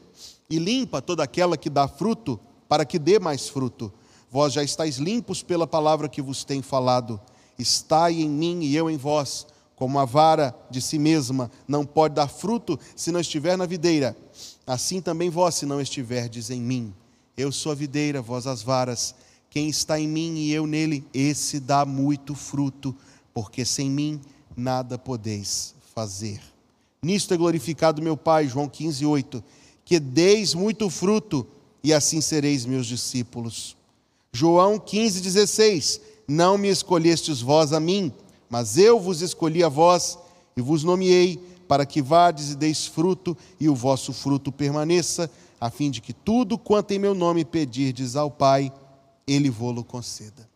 [0.49, 3.93] e limpa toda aquela que dá fruto, para que dê mais fruto.
[4.31, 7.21] Vós já estáis limpos pela palavra que vos tenho falado.
[7.59, 9.52] Estai em mim e eu em vós
[9.83, 14.17] como a vara de si mesma não pode dar fruto se não estiver na videira,
[14.65, 16.95] assim também vós, se não estiverdes em mim.
[17.37, 19.13] Eu sou a videira, vós as varas.
[19.51, 22.95] Quem está em mim e eu nele, esse dá muito fruto,
[23.35, 24.21] porque sem mim
[24.57, 26.41] nada podeis fazer.
[27.03, 29.43] Nisto é glorificado meu Pai, João 15, 8,
[29.85, 31.45] que deis muito fruto,
[31.83, 33.77] e assim sereis meus discípulos.
[34.33, 38.13] João 15, 16, não me escolhestes vós a mim,
[38.53, 40.19] mas eu vos escolhi a vós
[40.55, 45.71] e vos nomeei para que vades e deis fruto e o vosso fruto permaneça, a
[45.71, 48.71] fim de que tudo quanto em meu nome pedirdes ao Pai,
[49.27, 50.47] ele vô-lo conceda.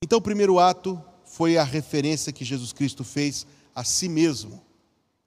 [0.00, 4.62] Então, o primeiro ato foi a referência que Jesus Cristo fez a si mesmo.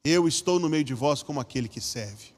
[0.02, 2.34] Eu estou no meio de vós como aquele que serve.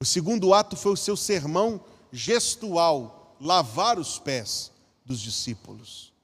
[0.00, 1.80] O segundo ato foi o seu sermão
[2.10, 4.72] gestual, lavar os pés
[5.04, 6.15] dos discípulos.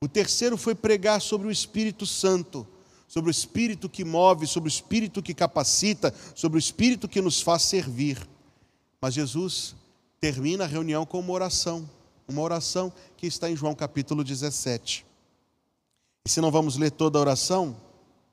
[0.00, 2.66] O terceiro foi pregar sobre o Espírito Santo,
[3.08, 7.40] sobre o Espírito que move, sobre o Espírito que capacita, sobre o Espírito que nos
[7.40, 8.28] faz servir.
[9.00, 9.74] Mas Jesus
[10.20, 11.88] termina a reunião com uma oração,
[12.28, 15.04] uma oração que está em João capítulo 17.
[16.24, 17.76] E se não vamos ler toda a oração,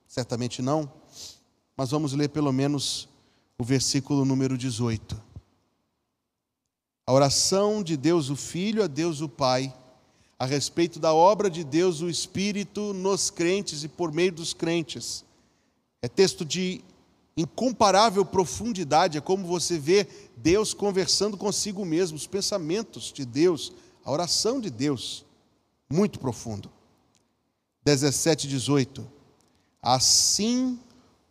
[0.07, 0.91] certamente não,
[1.75, 3.09] mas vamos ler pelo menos
[3.57, 5.19] o versículo número 18.
[7.07, 9.73] A oração de Deus o Filho a Deus o Pai
[10.37, 15.23] a respeito da obra de Deus, o Espírito, nos crentes e por meio dos crentes.
[16.01, 16.83] É texto de
[17.37, 24.11] incomparável profundidade, é como você vê Deus conversando consigo mesmo, os pensamentos de Deus, a
[24.11, 25.25] oração de Deus,
[25.89, 26.69] muito profundo.
[27.83, 29.05] 17, 18.
[29.81, 30.79] Assim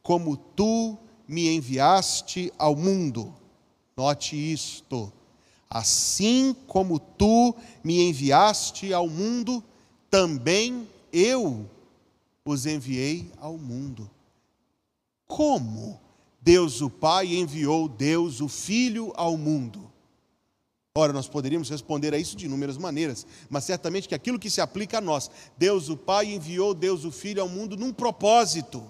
[0.02, 3.34] como tu me enviaste ao mundo,
[3.96, 5.12] note isto
[5.74, 9.60] Assim como tu me enviaste ao mundo,
[10.08, 11.68] também eu
[12.44, 14.08] os enviei ao mundo.
[15.26, 16.00] Como
[16.40, 19.90] Deus o Pai enviou Deus o Filho ao mundo?
[20.96, 24.60] Ora, nós poderíamos responder a isso de inúmeras maneiras, mas certamente que aquilo que se
[24.60, 28.80] aplica a nós, Deus o Pai enviou Deus o Filho ao mundo num propósito.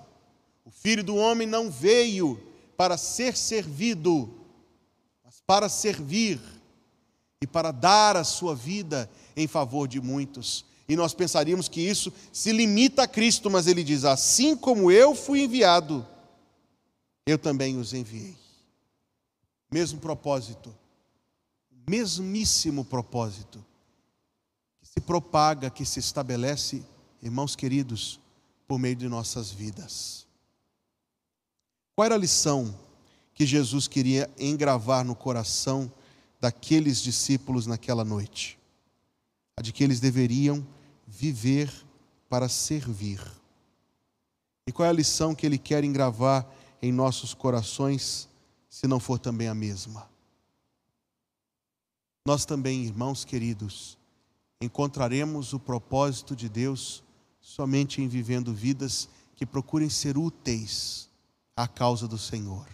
[0.67, 2.39] O Filho do homem não veio
[2.77, 4.29] para ser servido,
[5.25, 6.39] mas para servir
[7.45, 10.65] e para dar a sua vida em favor de muitos.
[10.89, 15.15] E nós pensaríamos que isso se limita a Cristo, mas ele diz: Assim como eu
[15.15, 16.07] fui enviado,
[17.27, 18.35] eu também os enviei.
[19.71, 20.75] Mesmo propósito,
[21.87, 23.63] mesmíssimo propósito,
[24.81, 26.83] que se propaga, que se estabelece,
[27.23, 28.19] irmãos queridos,
[28.67, 30.27] por meio de nossas vidas.
[31.95, 32.75] Qual era a lição
[33.35, 35.93] que Jesus queria engravar no coração
[36.45, 38.59] daqueles discípulos naquela noite,
[39.57, 40.63] a de que eles deveriam
[41.07, 41.73] viver
[42.29, 43.19] para servir.
[44.67, 46.47] E qual é a lição que ele quer engravar
[46.83, 48.29] em nossos corações,
[48.69, 50.07] se não for também a mesma?
[52.27, 53.97] Nós também, irmãos queridos,
[54.61, 57.03] encontraremos o propósito de Deus
[57.41, 61.09] somente em vivendo vidas que procurem ser úteis
[61.57, 62.69] à causa do Senhor.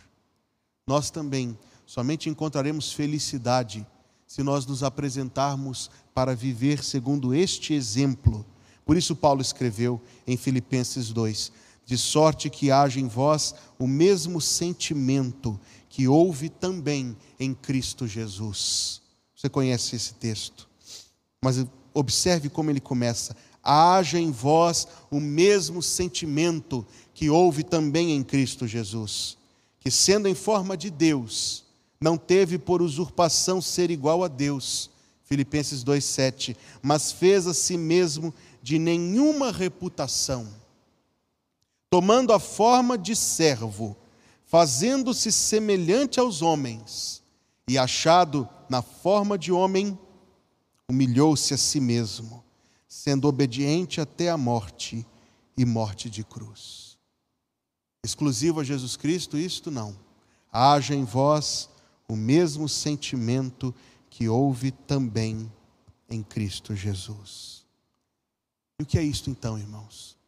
[0.88, 1.56] Nós também
[1.90, 3.84] Somente encontraremos felicidade
[4.24, 8.46] se nós nos apresentarmos para viver segundo este exemplo.
[8.84, 11.50] Por isso, Paulo escreveu em Filipenses 2:
[11.84, 19.02] De sorte que haja em vós o mesmo sentimento que houve também em Cristo Jesus.
[19.34, 20.68] Você conhece esse texto,
[21.44, 28.22] mas observe como ele começa: haja em vós o mesmo sentimento que houve também em
[28.22, 29.36] Cristo Jesus,
[29.80, 31.68] que sendo em forma de Deus,
[32.02, 34.90] não teve por usurpação ser igual a Deus,
[35.24, 38.32] Filipenses 2,7, mas fez a si mesmo
[38.62, 40.48] de nenhuma reputação,
[41.90, 43.96] tomando a forma de servo,
[44.46, 47.22] fazendo-se semelhante aos homens,
[47.68, 49.96] e achado na forma de homem,
[50.88, 52.42] humilhou-se a si mesmo,
[52.88, 55.06] sendo obediente até a morte
[55.56, 56.98] e morte de cruz.
[58.02, 59.96] Exclusivo a Jesus Cristo, isto não.
[60.50, 61.69] Haja em vós
[62.10, 63.72] o mesmo sentimento
[64.08, 65.50] que houve também
[66.08, 67.64] em Cristo Jesus.
[68.78, 70.18] E o que é isto então, irmãos?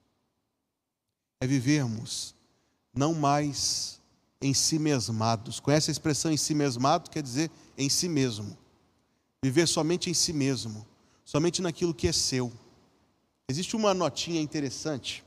[1.41, 2.37] É vivermos
[2.95, 4.01] não mais
[4.41, 5.59] em si mesmados.
[5.59, 7.11] Conhece a expressão em si mesmado?
[7.11, 8.57] Quer dizer em si mesmo.
[9.43, 10.87] Viver somente em si mesmo,
[11.24, 12.53] somente naquilo que é seu.
[13.49, 15.24] Existe uma notinha interessante,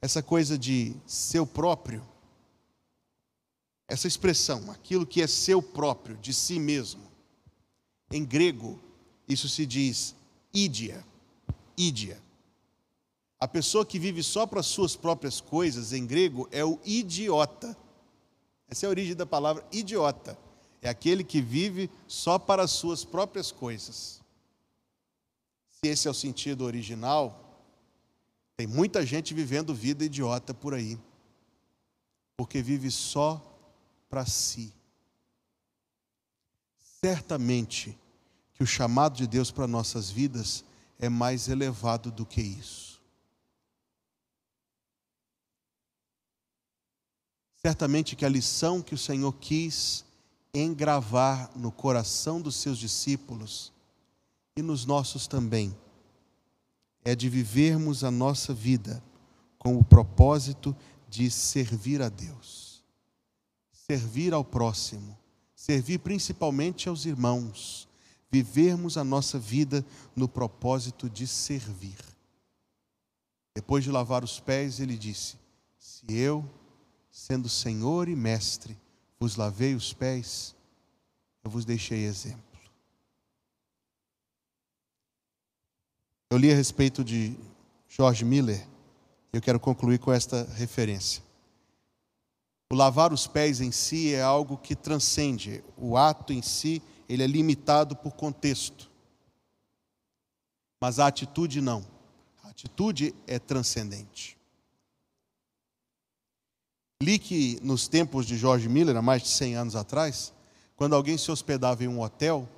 [0.00, 2.02] essa coisa de seu próprio
[3.90, 7.02] essa expressão, aquilo que é seu próprio, de si mesmo.
[8.08, 8.78] Em grego,
[9.28, 10.14] isso se diz
[10.54, 11.04] ídia.
[11.76, 12.22] Ídia.
[13.40, 17.76] A pessoa que vive só para suas próprias coisas, em grego, é o idiota.
[18.68, 20.38] Essa é a origem da palavra idiota.
[20.80, 24.20] É aquele que vive só para as suas próprias coisas.
[25.68, 27.58] se esse é o sentido original,
[28.56, 30.96] tem muita gente vivendo vida idiota por aí,
[32.36, 33.49] porque vive só
[34.10, 34.74] para si.
[37.00, 37.98] Certamente
[38.52, 40.64] que o chamado de Deus para nossas vidas
[40.98, 43.00] é mais elevado do que isso.
[47.56, 50.04] Certamente que a lição que o Senhor quis
[50.52, 53.72] engravar no coração dos seus discípulos
[54.56, 55.74] e nos nossos também
[57.04, 59.02] é de vivermos a nossa vida
[59.58, 60.76] com o propósito
[61.08, 62.69] de servir a Deus,
[63.90, 65.18] servir ao próximo,
[65.52, 67.88] servir principalmente aos irmãos,
[68.30, 69.84] vivermos a nossa vida
[70.14, 71.98] no propósito de servir.
[73.52, 75.36] Depois de lavar os pés, ele disse:
[75.76, 76.48] Se eu,
[77.10, 78.78] sendo Senhor e Mestre,
[79.18, 80.54] vos lavei os pés,
[81.42, 82.38] eu vos deixei exemplo.
[86.30, 87.36] Eu li a respeito de
[87.88, 88.64] George Miller,
[89.32, 91.28] eu quero concluir com esta referência.
[92.72, 97.24] O lavar os pés em si é algo que transcende, o ato em si, ele
[97.24, 98.88] é limitado por contexto.
[100.80, 101.84] Mas a atitude não.
[102.44, 104.38] A atitude é transcendente.
[107.02, 110.32] Li que nos tempos de George Miller, há mais de 100 anos atrás,
[110.76, 112.48] quando alguém se hospedava em um hotel,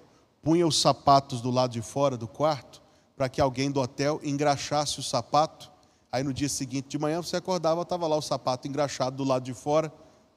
[0.42, 2.82] punha os sapatos do lado de fora do quarto
[3.16, 5.70] para que alguém do hotel engraxasse o sapato.
[6.10, 9.44] Aí no dia seguinte de manhã você acordava, estava lá o sapato engraxado do lado
[9.44, 9.92] de fora,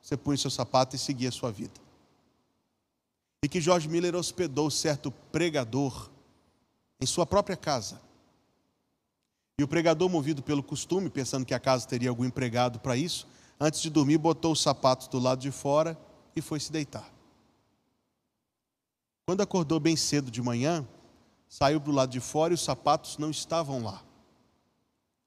[0.05, 1.73] você punha seu sapato e seguia a sua vida.
[3.43, 6.11] E que George Miller hospedou certo pregador
[7.01, 7.99] em sua própria casa.
[9.57, 13.27] E o pregador, movido pelo costume, pensando que a casa teria algum empregado para isso,
[13.59, 15.97] antes de dormir, botou os sapatos do lado de fora
[16.35, 17.11] e foi se deitar.
[19.25, 20.87] Quando acordou bem cedo de manhã,
[21.49, 24.03] saiu do lado de fora e os sapatos não estavam lá.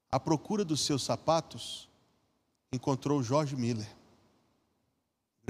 [0.09, 1.89] À procura dos seus sapatos,
[2.71, 3.98] encontrou Jorge Miller,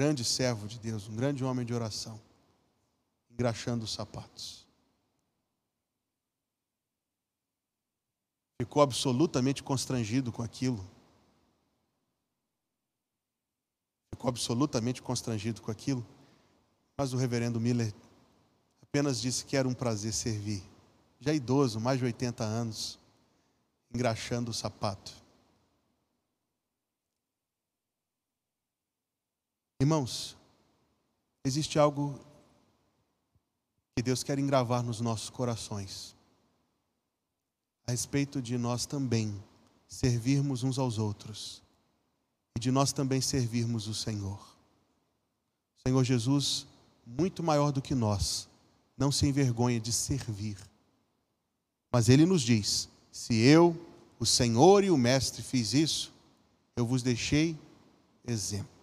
[0.00, 2.18] grande servo de Deus, um grande homem de oração,
[3.30, 4.66] engraxando os sapatos.
[8.58, 10.82] Ficou absolutamente constrangido com aquilo.
[14.14, 16.06] Ficou absolutamente constrangido com aquilo.
[16.96, 17.92] Mas o reverendo Miller
[18.82, 20.62] apenas disse que era um prazer servir
[21.20, 22.98] já idoso, mais de 80 anos,
[23.92, 25.19] engraxando o sapato.
[29.80, 30.36] Irmãos,
[31.44, 32.20] existe algo
[33.96, 36.14] que Deus quer engravar nos nossos corações,
[37.86, 39.42] a respeito de nós também
[39.88, 41.62] servirmos uns aos outros
[42.54, 44.38] e de nós também servirmos o Senhor.
[45.78, 46.66] O Senhor Jesus,
[47.04, 48.48] muito maior do que nós,
[48.96, 50.58] não se envergonha de servir
[51.92, 53.76] mas ele nos diz: se eu,
[54.18, 56.12] o Senhor e o Mestre, fiz isso,
[56.76, 57.58] eu vos deixei
[58.26, 58.79] exemplo.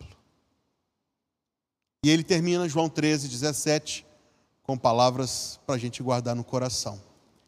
[2.08, 4.06] E ele termina João 13, 17,
[4.64, 7.04] com palavras para a gente guardar no coração.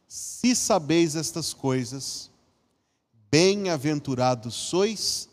[0.06, 2.30] Se sabeis estas coisas,
[3.32, 5.30] bem-aventurados sois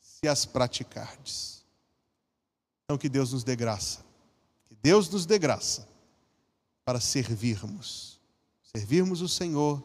[0.00, 1.64] se as praticardes.
[2.84, 4.04] Então que Deus nos dê graça,
[4.66, 5.88] que Deus nos dê graça
[6.84, 8.20] para servirmos
[8.62, 9.82] servirmos o Senhor,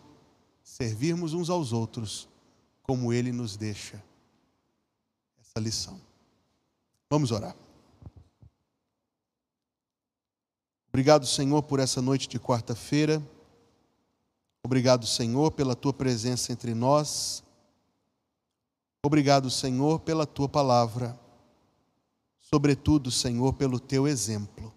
[0.63, 2.30] servirmos uns aos outros,
[2.84, 3.99] como Ele nos deixa
[5.39, 5.99] essa lição.
[7.09, 7.55] Vamos orar.
[10.90, 13.22] Obrigado, Senhor, por essa noite de quarta-feira.
[14.64, 17.44] Obrigado, Senhor, pela tua presença entre nós.
[19.06, 21.18] Obrigado, Senhor, pela tua palavra.
[22.40, 24.74] Sobretudo, Senhor, pelo teu exemplo.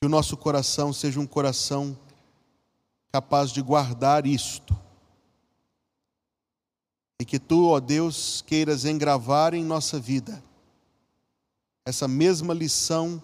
[0.00, 1.96] Que o nosso coração seja um coração
[3.12, 4.76] capaz de guardar isto.
[7.20, 10.42] E que tu, ó Deus, queiras engravar em nossa vida
[11.84, 13.22] essa mesma lição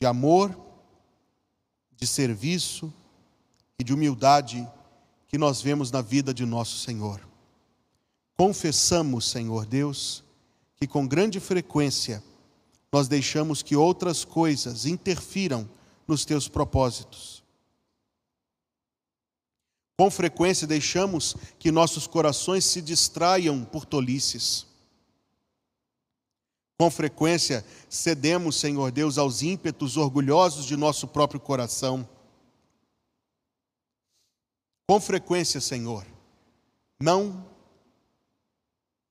[0.00, 0.58] de amor,
[1.94, 2.92] de serviço
[3.78, 4.66] e de humildade
[5.28, 7.20] que nós vemos na vida de nosso Senhor.
[8.34, 10.24] Confessamos, Senhor Deus,
[10.76, 12.24] que com grande frequência
[12.90, 15.68] nós deixamos que outras coisas interfiram
[16.08, 17.44] nos teus propósitos.
[19.98, 24.66] Com frequência deixamos que nossos corações se distraiam por tolices.
[26.80, 32.08] Com frequência cedemos, Senhor Deus, aos ímpetos orgulhosos de nosso próprio coração.
[34.88, 36.06] Com frequência, Senhor,
[36.98, 37.46] não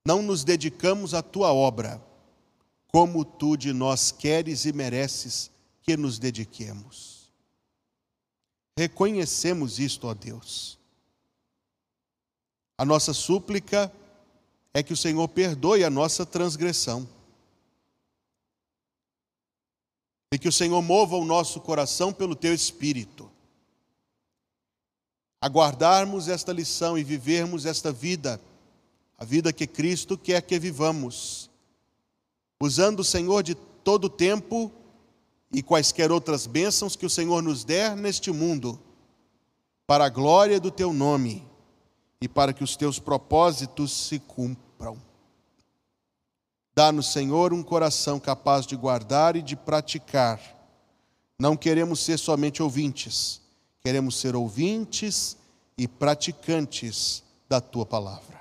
[0.04, 2.04] não nos dedicamos à tua obra
[2.88, 5.52] como tu de nós queres e mereces
[5.84, 7.32] que nos dediquemos.
[8.76, 10.80] reconhecemos isto, ó Deus.
[12.80, 13.94] A nossa súplica
[14.74, 17.19] é que o Senhor perdoe a nossa transgressão.
[20.32, 23.30] E que o Senhor mova o nosso coração pelo teu espírito.
[25.42, 28.40] Aguardarmos esta lição e vivermos esta vida,
[29.18, 31.50] a vida que Cristo quer que vivamos,
[32.62, 34.72] usando o Senhor de todo o tempo
[35.52, 38.80] e quaisquer outras bênçãos que o Senhor nos der neste mundo,
[39.88, 41.44] para a glória do teu nome
[42.22, 45.09] e para que os teus propósitos se cumpram.
[46.80, 50.40] Dá-nos, Senhor, um coração capaz de guardar e de praticar.
[51.38, 53.42] Não queremos ser somente ouvintes,
[53.82, 55.36] queremos ser ouvintes
[55.78, 58.40] e praticantes da tua palavra.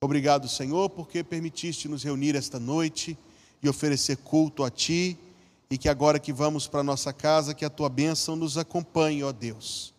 [0.00, 3.18] Obrigado, Senhor, porque permitiste nos reunir esta noite
[3.60, 5.18] e oferecer culto a ti
[5.68, 9.32] e que agora que vamos para nossa casa, que a tua bênção nos acompanhe, ó
[9.32, 9.92] Deus.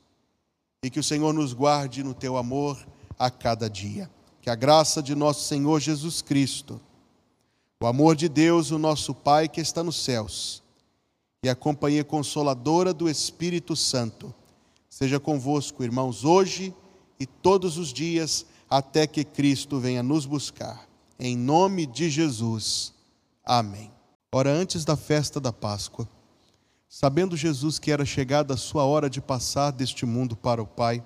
[0.81, 2.79] E que o Senhor nos guarde no teu amor
[3.19, 4.09] a cada dia.
[4.41, 6.79] Que a graça de nosso Senhor Jesus Cristo,
[7.81, 10.61] o amor de Deus, o nosso Pai que está nos céus,
[11.43, 14.31] e a companhia consoladora do Espírito Santo,
[14.87, 16.75] seja convosco, irmãos, hoje
[17.19, 20.87] e todos os dias, até que Cristo venha nos buscar.
[21.19, 22.93] Em nome de Jesus.
[23.43, 23.91] Amém.
[24.31, 26.07] Ora, antes da festa da Páscoa,
[26.87, 31.03] sabendo Jesus que era chegada a sua hora de passar deste mundo para o Pai,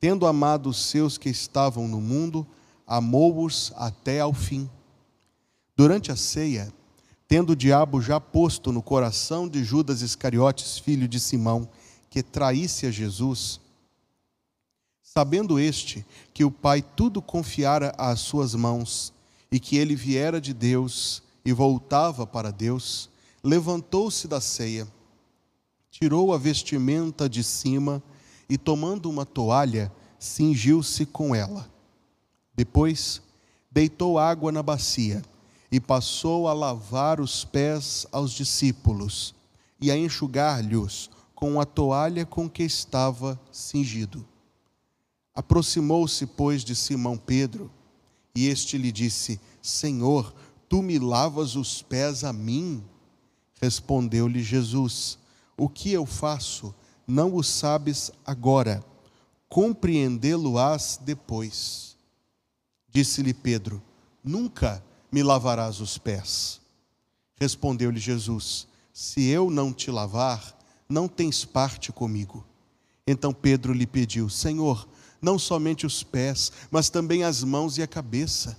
[0.00, 2.46] tendo amado os seus que estavam no mundo,
[2.86, 4.68] amou-os até ao fim.
[5.80, 6.70] Durante a ceia,
[7.26, 11.66] tendo o diabo já posto no coração de Judas Iscariotes, filho de Simão,
[12.10, 13.58] que traísse a Jesus,
[15.02, 16.04] sabendo este
[16.34, 19.10] que o Pai tudo confiara às suas mãos
[19.50, 23.08] e que ele viera de Deus, e voltava para Deus,
[23.42, 24.86] levantou-se da ceia,
[25.90, 28.02] tirou a vestimenta de cima
[28.50, 31.66] e, tomando uma toalha, cingiu-se com ela.
[32.54, 33.22] Depois,
[33.72, 35.22] deitou água na bacia
[35.70, 39.34] e passou a lavar os pés aos discípulos
[39.80, 44.26] e a enxugar-lhes com a toalha com que estava cingido.
[45.34, 47.70] Aproximou-se, pois, de Simão Pedro,
[48.34, 50.34] e este lhe disse: Senhor,
[50.70, 52.80] Tu me lavas os pés a mim?
[53.60, 55.18] Respondeu-lhe Jesus:
[55.56, 56.72] O que eu faço,
[57.04, 58.80] não o sabes agora,
[59.48, 61.96] compreendê-lo-ás depois.
[62.88, 63.82] Disse-lhe Pedro:
[64.22, 64.80] Nunca
[65.10, 66.60] me lavarás os pés.
[67.40, 70.56] Respondeu-lhe Jesus: Se eu não te lavar,
[70.88, 72.44] não tens parte comigo.
[73.06, 74.86] Então Pedro lhe pediu: Senhor,
[75.20, 78.56] não somente os pés, mas também as mãos e a cabeça.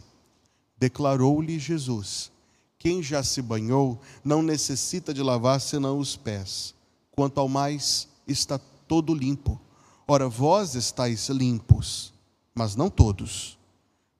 [0.78, 2.32] Declarou-lhe Jesus:
[2.78, 6.74] Quem já se banhou não necessita de lavar senão os pés.
[7.12, 9.60] Quanto ao mais, está todo limpo.
[10.08, 12.14] Ora, vós estáis limpos,
[12.54, 13.58] mas não todos.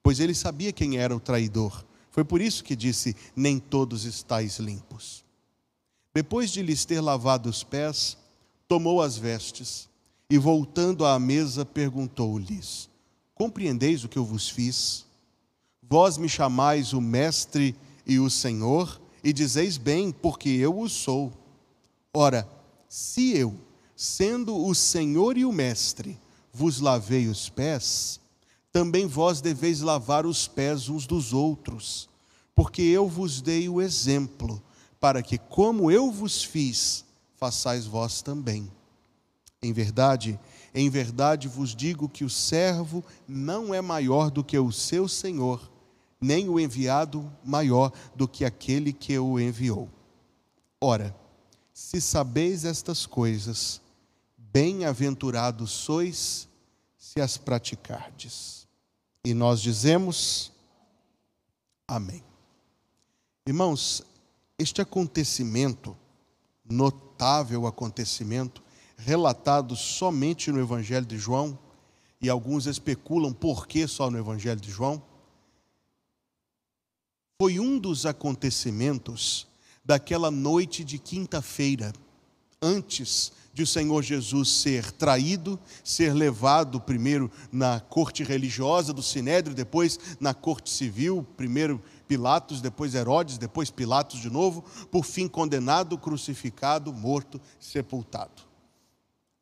[0.02, 1.84] Pois ele sabia quem era o traidor.
[2.12, 5.24] Foi por isso que disse: Nem todos estáis limpos.
[6.14, 8.18] Depois de lhes ter lavado os pés,
[8.68, 9.88] tomou as vestes
[10.28, 12.88] e, voltando à mesa, perguntou-lhes:
[13.34, 15.06] Compreendeis o que eu vos fiz?
[15.82, 17.74] Vós me chamais o Mestre
[18.06, 21.32] e o Senhor, e dizeis bem, porque eu o sou.
[22.14, 22.48] Ora,
[22.88, 23.54] se eu,
[23.96, 26.18] sendo o Senhor e o Mestre,
[26.52, 28.20] vos lavei os pés,
[28.72, 32.08] também vós deveis lavar os pés uns dos outros,
[32.54, 34.62] porque eu vos dei o exemplo,
[34.98, 37.04] para que, como eu vos fiz,
[37.36, 38.70] façais vós também.
[39.62, 40.40] Em verdade,
[40.74, 45.70] em verdade vos digo que o servo não é maior do que o seu senhor
[46.22, 49.88] nem o enviado maior do que aquele que o enviou.
[50.80, 51.14] Ora,
[51.74, 53.80] se sabeis estas coisas,
[54.38, 56.48] bem-aventurados sois
[57.02, 58.68] se as praticardes.
[59.24, 60.52] E nós dizemos:
[61.86, 62.22] Amém.
[63.44, 64.04] Irmãos,
[64.56, 65.96] este acontecimento,
[66.64, 68.62] notável acontecimento,
[68.96, 71.58] relatado somente no Evangelho de João,
[72.20, 75.02] e alguns especulam por que só no Evangelho de João,
[77.36, 79.48] foi um dos acontecimentos
[79.84, 81.92] daquela noite de quinta-feira,
[82.62, 89.54] antes de o Senhor Jesus ser traído, ser levado primeiro na corte religiosa do Sinédrio,
[89.54, 95.98] depois na corte civil, primeiro Pilatos, depois Herodes, depois Pilatos de novo, por fim condenado,
[95.98, 98.42] crucificado, morto, sepultado.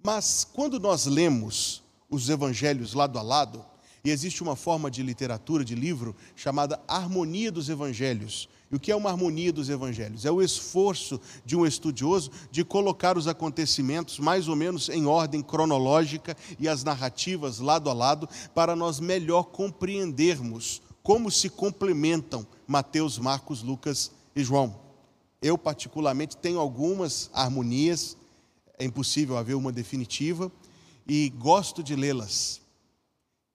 [0.03, 3.65] Mas quando nós lemos os evangelhos lado a lado,
[4.03, 8.49] E existe uma forma de literatura, de livro, chamada Harmonia dos Evangelhos.
[8.71, 10.25] E o que é uma harmonia dos evangelhos?
[10.25, 15.43] É o esforço de um estudioso de colocar os acontecimentos mais ou menos em ordem
[15.43, 23.19] cronológica e as narrativas lado a lado, para nós melhor compreendermos como se complementam Mateus,
[23.19, 24.79] Marcos, Lucas e João.
[25.43, 28.17] Eu, particularmente, tenho algumas harmonias,
[28.79, 30.53] é impossível haver uma definitiva,
[31.09, 32.61] e gosto de lê-las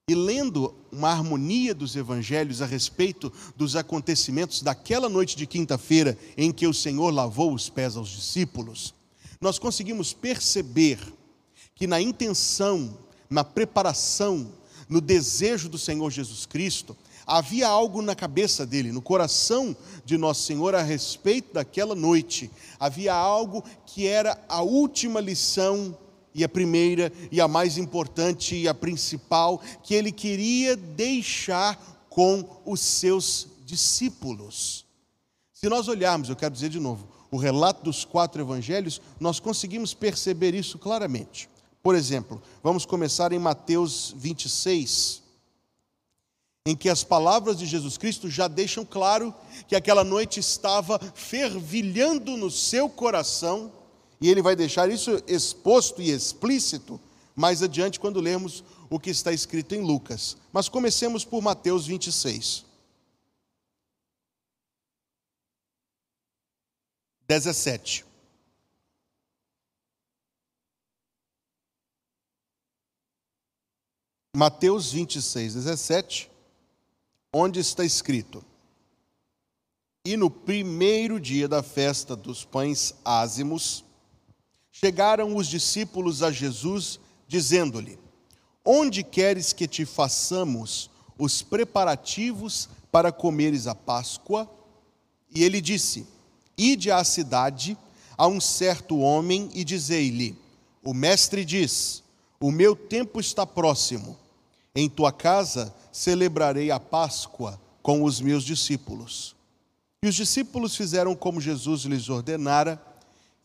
[0.08, 6.52] e lendo uma harmonia dos evangelhos a respeito dos acontecimentos daquela noite de quinta-feira em
[6.52, 8.94] que o Senhor lavou os pés aos discípulos,
[9.42, 11.00] nós conseguimos perceber
[11.74, 12.96] que na intenção,
[13.28, 14.54] na preparação,
[14.88, 16.96] no desejo do Senhor Jesus Cristo,
[17.26, 19.76] havia algo na cabeça dele, no coração
[20.06, 22.52] de Nosso Senhor a respeito daquela noite.
[22.80, 25.98] Havia algo que era a última lição
[26.36, 31.80] e a primeira e a mais importante e a principal que ele queria deixar
[32.10, 34.86] com os seus discípulos.
[35.54, 39.94] Se nós olharmos, eu quero dizer de novo, o relato dos quatro evangelhos, nós conseguimos
[39.94, 41.50] perceber isso claramente.
[41.82, 45.24] Por exemplo, vamos começar em Mateus 26,
[46.66, 49.34] em que as palavras de Jesus Cristo já deixam claro
[49.68, 53.72] que aquela noite estava fervilhando no seu coração
[54.20, 57.00] e ele vai deixar isso exposto e explícito
[57.36, 60.38] mais adiante, quando lermos o que está escrito em Lucas.
[60.54, 62.64] Mas comecemos por Mateus 26.
[67.28, 68.06] 17.
[74.36, 76.30] Mateus 26, 17,
[77.34, 78.44] onde está escrito:
[80.04, 83.84] E no primeiro dia da festa dos pães ázimos,
[84.82, 87.98] chegaram os discípulos a Jesus, dizendo-lhe:
[88.64, 94.50] Onde queres que te façamos os preparativos para comeres a Páscoa?
[95.34, 96.06] E ele disse:
[96.58, 97.78] Ide à cidade
[98.18, 100.38] a um certo homem e dizei-lhe:
[100.84, 102.04] O mestre diz:
[102.40, 104.18] O meu tempo está próximo.
[104.76, 109.38] Em tua casa celebrarei a Páscoa com os meus discípulos.
[110.04, 112.82] E os discípulos fizeram como Jesus lhes ordenara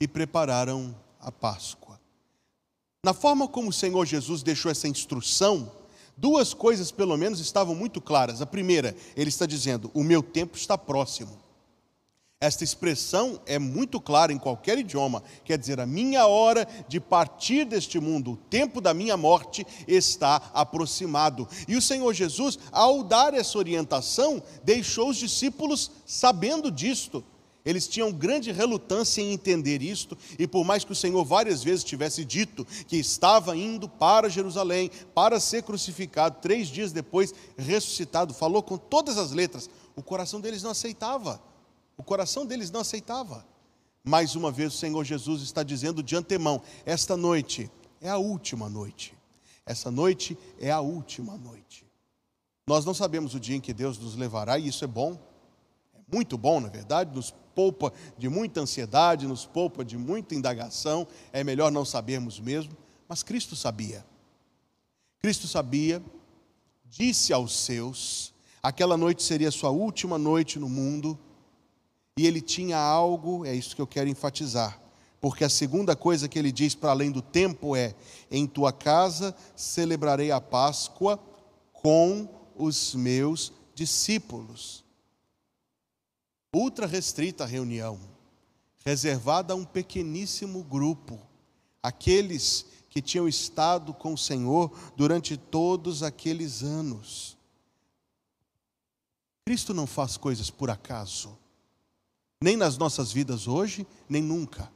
[0.00, 2.00] e prepararam a Páscoa.
[3.04, 5.70] Na forma como o Senhor Jesus deixou essa instrução,
[6.16, 8.42] duas coisas pelo menos estavam muito claras.
[8.42, 11.40] A primeira, ele está dizendo: O meu tempo está próximo.
[12.42, 17.66] Esta expressão é muito clara em qualquer idioma, quer dizer, a minha hora de partir
[17.66, 21.46] deste mundo, o tempo da minha morte está aproximado.
[21.68, 27.22] E o Senhor Jesus, ao dar essa orientação, deixou os discípulos sabendo disto.
[27.64, 31.84] Eles tinham grande relutância em entender isto, e por mais que o Senhor várias vezes
[31.84, 38.62] tivesse dito que estava indo para Jerusalém para ser crucificado, três dias depois ressuscitado, falou
[38.62, 41.42] com todas as letras, o coração deles não aceitava.
[41.96, 43.46] O coração deles não aceitava.
[44.02, 48.68] Mais uma vez o Senhor Jesus está dizendo de antemão: esta noite é a última
[48.68, 49.14] noite.
[49.66, 51.86] Essa noite é a última noite.
[52.66, 55.18] Nós não sabemos o dia em que Deus nos levará, e isso é bom,
[56.12, 61.44] muito bom, na verdade, nos poupa de muita ansiedade, nos poupa de muita indagação, é
[61.44, 62.76] melhor não sabermos mesmo,
[63.08, 64.04] mas Cristo sabia.
[65.20, 66.02] Cristo sabia,
[66.84, 68.32] disse aos seus,
[68.62, 71.18] aquela noite seria sua última noite no mundo,
[72.16, 74.80] e ele tinha algo, é isso que eu quero enfatizar,
[75.20, 77.94] porque a segunda coisa que ele diz para além do tempo é:
[78.30, 81.20] em tua casa celebrarei a Páscoa
[81.74, 84.82] com os meus discípulos
[86.52, 88.00] ultra restrita reunião,
[88.84, 91.20] reservada a um pequeníssimo grupo,
[91.82, 97.36] aqueles que tinham estado com o Senhor durante todos aqueles anos.
[99.44, 101.38] Cristo não faz coisas por acaso,
[102.42, 104.70] nem nas nossas vidas hoje, nem nunca.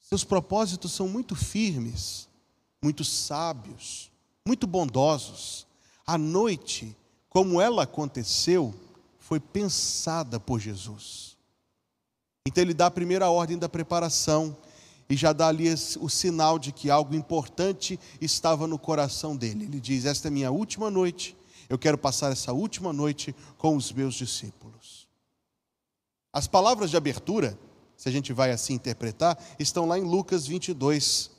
[0.00, 2.28] Seus propósitos são muito firmes,
[2.82, 4.10] muito sábios,
[4.46, 5.66] muito bondosos.
[6.06, 6.96] A noite,
[7.28, 8.74] como ela aconteceu,
[9.28, 11.36] foi pensada por Jesus.
[12.46, 14.56] Então ele dá a primeira ordem da preparação
[15.06, 15.68] e já dá ali
[16.00, 19.66] o sinal de que algo importante estava no coração dele.
[19.66, 21.36] Ele diz: Esta é minha última noite,
[21.68, 25.06] eu quero passar essa última noite com os meus discípulos.
[26.32, 27.58] As palavras de abertura,
[27.98, 31.30] se a gente vai assim interpretar, estão lá em Lucas 22.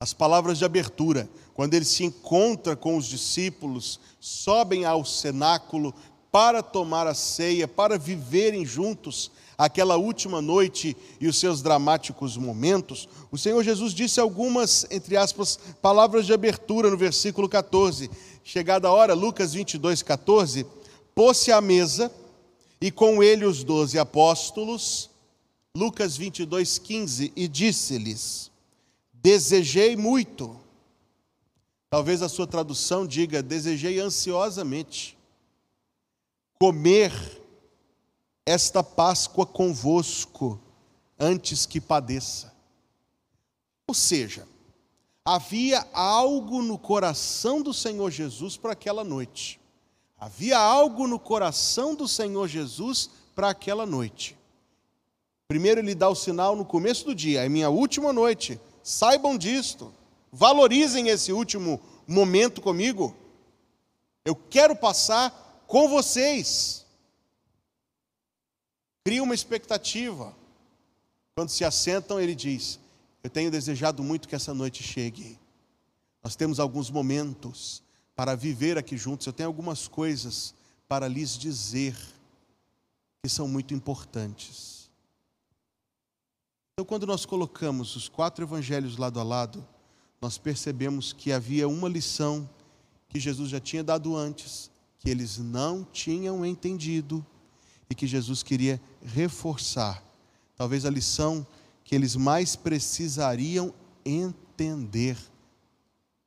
[0.00, 5.94] As palavras de abertura, quando ele se encontra com os discípulos, sobem ao cenáculo
[6.38, 9.28] para tomar a ceia, para viverem juntos
[9.58, 15.58] aquela última noite e os seus dramáticos momentos, o Senhor Jesus disse algumas, entre aspas,
[15.82, 18.08] palavras de abertura no versículo 14.
[18.44, 20.64] Chegada a hora, Lucas 22, 14,
[21.12, 22.08] pôs-se à mesa
[22.80, 25.10] e com ele os doze apóstolos,
[25.76, 28.48] Lucas 22, 15, e disse-lhes:
[29.12, 30.56] Desejei muito.
[31.90, 35.17] Talvez a sua tradução diga: Desejei ansiosamente
[36.58, 37.12] comer
[38.44, 40.60] esta Páscoa convosco
[41.18, 42.52] antes que padeça.
[43.86, 44.46] Ou seja,
[45.24, 49.60] havia algo no coração do Senhor Jesus para aquela noite.
[50.18, 54.36] Havia algo no coração do Senhor Jesus para aquela noite.
[55.46, 58.60] Primeiro, ele dá o sinal no começo do dia, é minha última noite.
[58.82, 59.92] Saibam disto,
[60.32, 63.14] valorizem esse último momento comigo.
[64.24, 66.84] Eu quero passar com vocês.
[69.04, 70.34] Cria uma expectativa.
[71.36, 72.80] Quando se assentam, ele diz:
[73.22, 75.38] Eu tenho desejado muito que essa noite chegue.
[76.24, 77.82] Nós temos alguns momentos
[78.16, 79.26] para viver aqui juntos.
[79.26, 80.52] Eu tenho algumas coisas
[80.88, 81.96] para lhes dizer
[83.22, 84.90] que são muito importantes.
[86.72, 89.66] Então, quando nós colocamos os quatro evangelhos lado a lado,
[90.20, 92.48] nós percebemos que havia uma lição
[93.08, 94.70] que Jesus já tinha dado antes,
[95.08, 97.24] que eles não tinham entendido
[97.88, 100.04] e que Jesus queria reforçar.
[100.54, 101.46] Talvez a lição
[101.82, 103.72] que eles mais precisariam
[104.04, 105.16] entender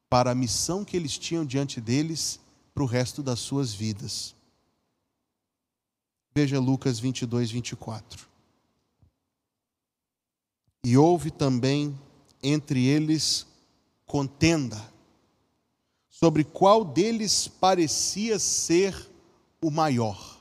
[0.09, 2.39] para a missão que eles tinham diante deles
[2.73, 4.35] para o resto das suas vidas.
[6.33, 8.27] Veja Lucas 22, 24.
[10.83, 11.95] E houve também
[12.41, 13.45] entre eles
[14.07, 14.90] contenda
[16.23, 18.95] sobre qual deles parecia ser
[19.59, 20.39] o maior.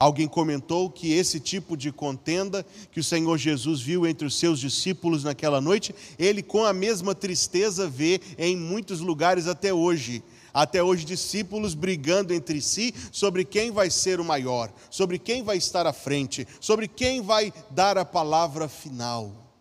[0.00, 4.58] Alguém comentou que esse tipo de contenda que o Senhor Jesus viu entre os seus
[4.58, 10.24] discípulos naquela noite, ele com a mesma tristeza vê em muitos lugares até hoje.
[10.52, 15.56] Até hoje, discípulos brigando entre si sobre quem vai ser o maior, sobre quem vai
[15.56, 19.51] estar à frente, sobre quem vai dar a palavra final.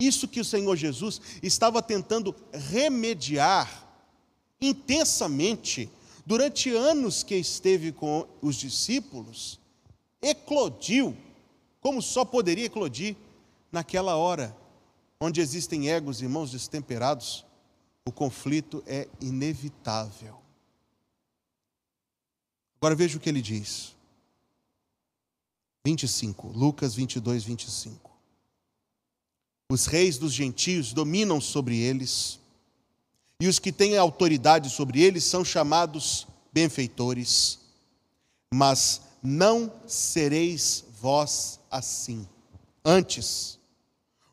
[0.00, 3.86] Isso que o Senhor Jesus estava tentando remediar
[4.58, 5.90] intensamente
[6.24, 9.60] durante anos que esteve com os discípulos,
[10.22, 11.16] eclodiu,
[11.80, 13.16] como só poderia eclodir
[13.70, 14.56] naquela hora,
[15.20, 17.44] onde existem egos, irmãos destemperados,
[18.04, 20.38] o conflito é inevitável.
[22.76, 23.94] Agora veja o que ele diz.
[25.84, 28.09] 25, Lucas 22, 25.
[29.70, 32.40] Os reis dos gentios dominam sobre eles
[33.40, 37.60] e os que têm autoridade sobre eles são chamados benfeitores.
[38.52, 42.26] Mas não sereis vós assim.
[42.84, 43.60] Antes,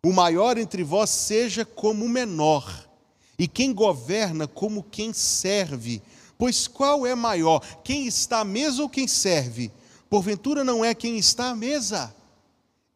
[0.03, 2.89] o maior entre vós seja como o menor,
[3.38, 6.01] e quem governa como quem serve.
[6.35, 9.71] Pois qual é maior, quem está à mesa ou quem serve?
[10.09, 12.13] Porventura não é quem está à mesa.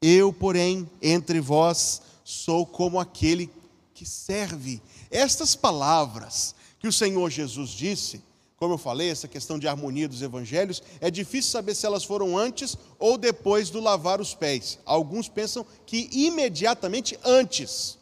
[0.01, 2.01] Eu, porém, entre vós,
[2.31, 3.49] sou como aquele
[3.93, 4.81] que serve.
[5.09, 8.23] Estas palavras que o Senhor Jesus disse,
[8.55, 12.37] como eu falei, essa questão de harmonia dos evangelhos, é difícil saber se elas foram
[12.37, 14.79] antes ou depois do lavar os pés.
[14.85, 17.97] Alguns pensam que imediatamente antes.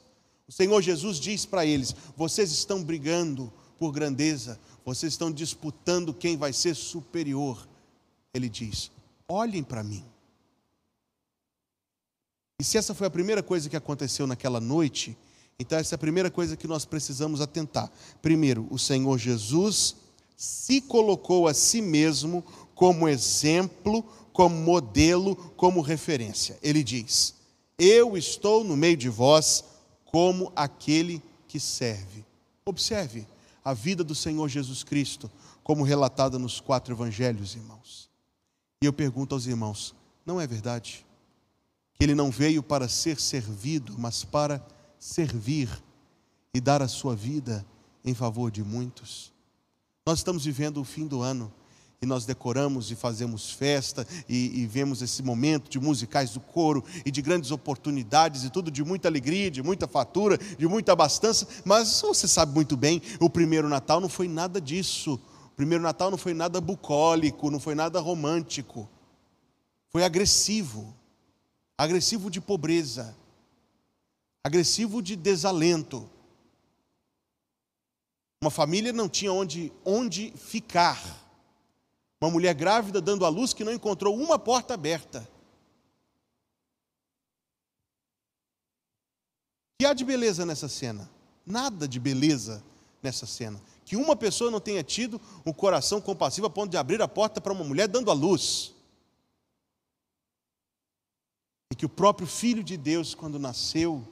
[0.47, 6.37] O Senhor Jesus diz para eles: vocês estão brigando por grandeza, vocês estão disputando quem
[6.37, 7.67] vai ser superior.
[8.33, 8.91] Ele diz:
[9.27, 10.03] olhem para mim.
[12.59, 15.17] E se essa foi a primeira coisa que aconteceu naquela noite,
[15.59, 17.91] então, essa é a primeira coisa que nós precisamos atentar.
[18.21, 19.97] Primeiro, o Senhor Jesus
[20.37, 22.41] se colocou a si mesmo
[22.73, 24.01] como exemplo,
[24.31, 26.57] como modelo, como referência.
[26.63, 27.35] Ele diz:
[27.77, 29.65] Eu estou no meio de vós
[30.05, 32.25] como aquele que serve.
[32.65, 33.27] Observe
[33.63, 35.29] a vida do Senhor Jesus Cristo,
[35.61, 38.09] como relatada nos quatro evangelhos, irmãos.
[38.81, 39.93] E eu pergunto aos irmãos:
[40.25, 41.05] não é verdade
[41.99, 44.65] que ele não veio para ser servido, mas para
[44.97, 45.69] servir?
[46.53, 47.65] e dar a sua vida
[48.03, 49.31] em favor de muitos.
[50.05, 51.51] Nós estamos vivendo o fim do ano
[52.01, 56.83] e nós decoramos e fazemos festa e, e, vemos esse momento de musicais do coro
[57.05, 61.45] e de grandes oportunidades e tudo de muita alegria, de muita fatura, de muita abastança,
[61.65, 65.19] mas você sabe muito bem, o primeiro Natal não foi nada disso.
[65.45, 68.89] O primeiro Natal não foi nada bucólico, não foi nada romântico.
[69.89, 70.95] Foi agressivo,
[71.79, 73.15] agressivo de pobreza,
[74.43, 76.09] agressivo de desalento.
[78.43, 81.01] Uma família não tinha onde, onde ficar.
[82.21, 85.25] Uma mulher grávida dando à luz que não encontrou uma porta aberta.
[89.79, 91.09] que há de beleza nessa cena?
[91.45, 92.61] Nada de beleza
[93.01, 93.61] nessa cena.
[93.85, 97.39] Que uma pessoa não tenha tido um coração compassivo a ponto de abrir a porta
[97.39, 98.73] para uma mulher dando à luz.
[101.79, 104.05] Que o próprio Filho de Deus, quando nasceu,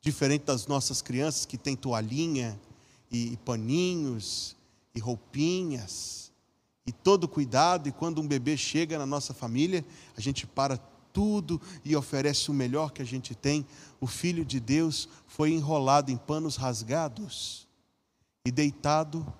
[0.00, 2.58] diferente das nossas crianças que têm toalhinha
[3.12, 4.56] e, paninhos
[4.94, 6.32] e roupinhas
[6.86, 9.84] e todo cuidado, e quando um bebê chega na nossa família,
[10.16, 10.78] a gente para
[11.12, 13.66] tudo e oferece o melhor que a gente tem.
[14.00, 17.68] O Filho de Deus foi enrolado em panos rasgados
[18.42, 19.30] e deitado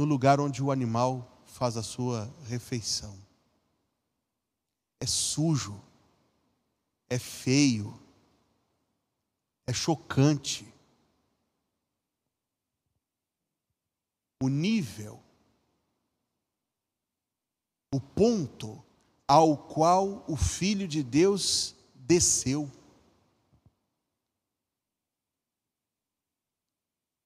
[0.00, 3.14] no lugar onde o animal faz a sua refeição.
[4.98, 5.80] É sujo,
[7.08, 7.98] é feio,
[9.66, 10.72] é chocante.
[14.42, 15.22] O nível,
[17.92, 18.84] o ponto
[19.26, 22.70] ao qual o Filho de Deus desceu.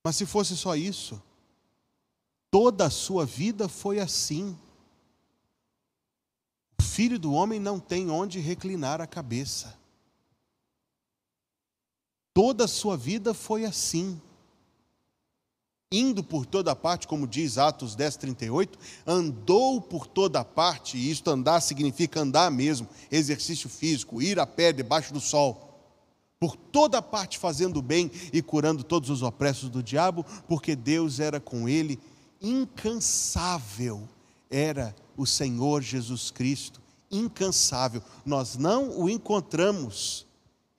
[0.04, 1.20] Mas se fosse só isso,
[2.50, 4.58] toda a sua vida foi assim.
[6.80, 9.76] O filho do homem não tem onde reclinar a cabeça.
[12.34, 14.20] Toda a sua vida foi assim.
[15.90, 21.30] Indo por toda parte, como diz Atos 10, 38, andou por toda parte, e isto
[21.30, 25.68] andar significa andar mesmo, exercício físico, ir a pé debaixo do sol,
[26.38, 31.40] por toda parte fazendo bem e curando todos os opressos do diabo, porque Deus era
[31.40, 31.98] com ele,
[32.40, 34.06] incansável
[34.51, 36.80] era o Senhor Jesus Cristo,
[37.11, 38.03] incansável.
[38.24, 40.26] Nós não o encontramos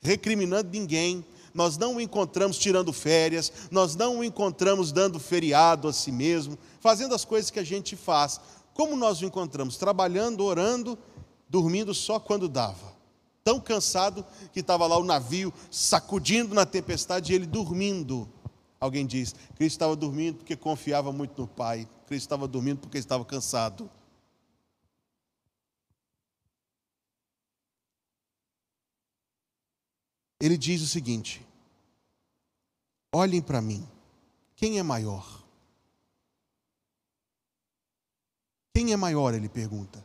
[0.02, 5.94] recriminando ninguém, nós não o encontramos tirando férias, nós não o encontramos dando feriado a
[5.94, 8.40] si mesmo, fazendo as coisas que a gente faz.
[8.74, 9.76] Como nós o encontramos?
[9.78, 10.98] Trabalhando, orando,
[11.50, 12.98] dormindo só quando dava.
[13.44, 18.30] Tão cansado que estava lá o navio sacudindo na tempestade e ele dormindo.
[18.80, 21.88] Alguém diz: Cristo estava dormindo porque confiava muito no Pai.
[22.08, 23.90] Cristo estava dormindo porque estava cansado.
[30.40, 31.46] ele diz o seguinte:
[33.14, 33.88] Olhem para mim,
[34.56, 35.44] quem é maior?
[38.74, 39.34] Quem é maior?
[39.34, 40.04] Ele pergunta.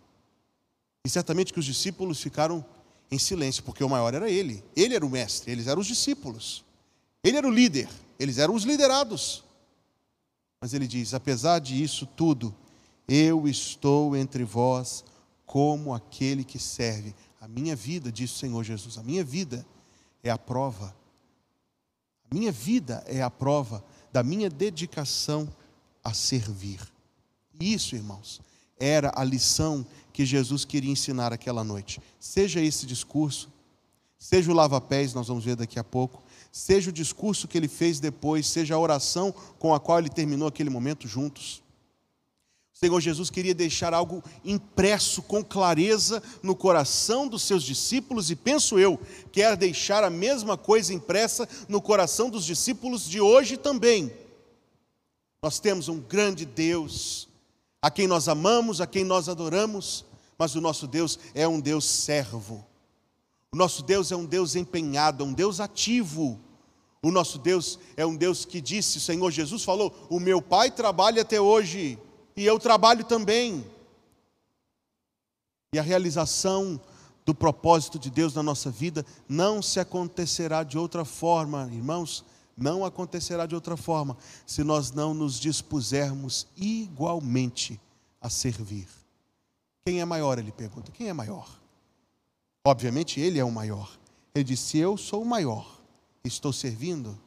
[1.06, 2.64] E certamente que os discípulos ficaram
[3.10, 4.64] em silêncio, porque o maior era ele.
[4.74, 6.63] Ele era o mestre, eles eram os discípulos.
[7.24, 9.42] Ele era o líder, eles eram os liderados.
[10.60, 12.54] Mas ele diz: apesar disso tudo,
[13.08, 15.04] eu estou entre vós
[15.46, 17.14] como aquele que serve.
[17.40, 19.66] A minha vida, diz o Senhor Jesus, a minha vida
[20.22, 20.94] é a prova.
[22.30, 25.48] A minha vida é a prova da minha dedicação
[26.02, 26.80] a servir.
[27.60, 28.40] Isso, irmãos,
[28.78, 32.00] era a lição que Jesus queria ensinar aquela noite.
[32.18, 33.52] Seja esse discurso,
[34.18, 36.22] seja o lava-pés, nós vamos ver daqui a pouco,
[36.54, 40.46] seja o discurso que ele fez depois, seja a oração com a qual ele terminou
[40.46, 41.60] aquele momento juntos.
[42.72, 48.78] Senhor Jesus queria deixar algo impresso com clareza no coração dos seus discípulos e penso
[48.78, 49.00] eu,
[49.32, 54.12] quer deixar a mesma coisa impressa no coração dos discípulos de hoje também.
[55.42, 57.26] Nós temos um grande Deus,
[57.82, 60.04] a quem nós amamos, a quem nós adoramos,
[60.38, 62.64] mas o nosso Deus é um Deus servo.
[63.54, 66.40] O nosso Deus é um Deus empenhado, um Deus ativo.
[67.00, 70.72] O nosso Deus é um Deus que disse, o Senhor Jesus falou: O meu Pai
[70.72, 71.96] trabalha até hoje
[72.36, 73.64] e eu trabalho também.
[75.72, 76.80] E a realização
[77.24, 82.24] do propósito de Deus na nossa vida não se acontecerá de outra forma, irmãos,
[82.56, 87.80] não acontecerá de outra forma, se nós não nos dispusermos igualmente
[88.20, 88.88] a servir.
[89.86, 90.40] Quem é maior?
[90.40, 91.62] Ele pergunta: quem é maior?
[92.64, 93.96] Obviamente ele é o maior.
[94.34, 95.80] Ele disse: Eu sou o maior,
[96.24, 97.18] estou servindo,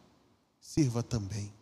[0.59, 1.53] sirva também.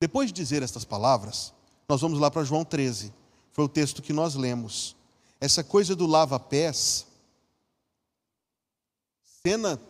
[0.00, 1.52] Depois de dizer estas palavras,
[1.88, 3.12] nós vamos lá para João 13.
[3.52, 4.94] Foi o texto que nós lemos.
[5.40, 7.06] Essa coisa do lava-pés,
[9.42, 9.80] cena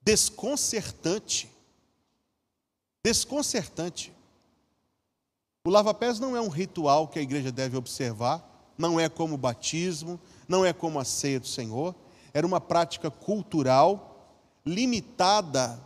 [0.00, 1.50] desconcertante.
[3.02, 4.12] Desconcertante.
[5.66, 9.38] O lava-pés não é um ritual que a igreja deve observar, não é como o
[9.38, 11.94] batismo, não é como a ceia do Senhor.
[12.32, 15.80] Era uma prática cultural limitada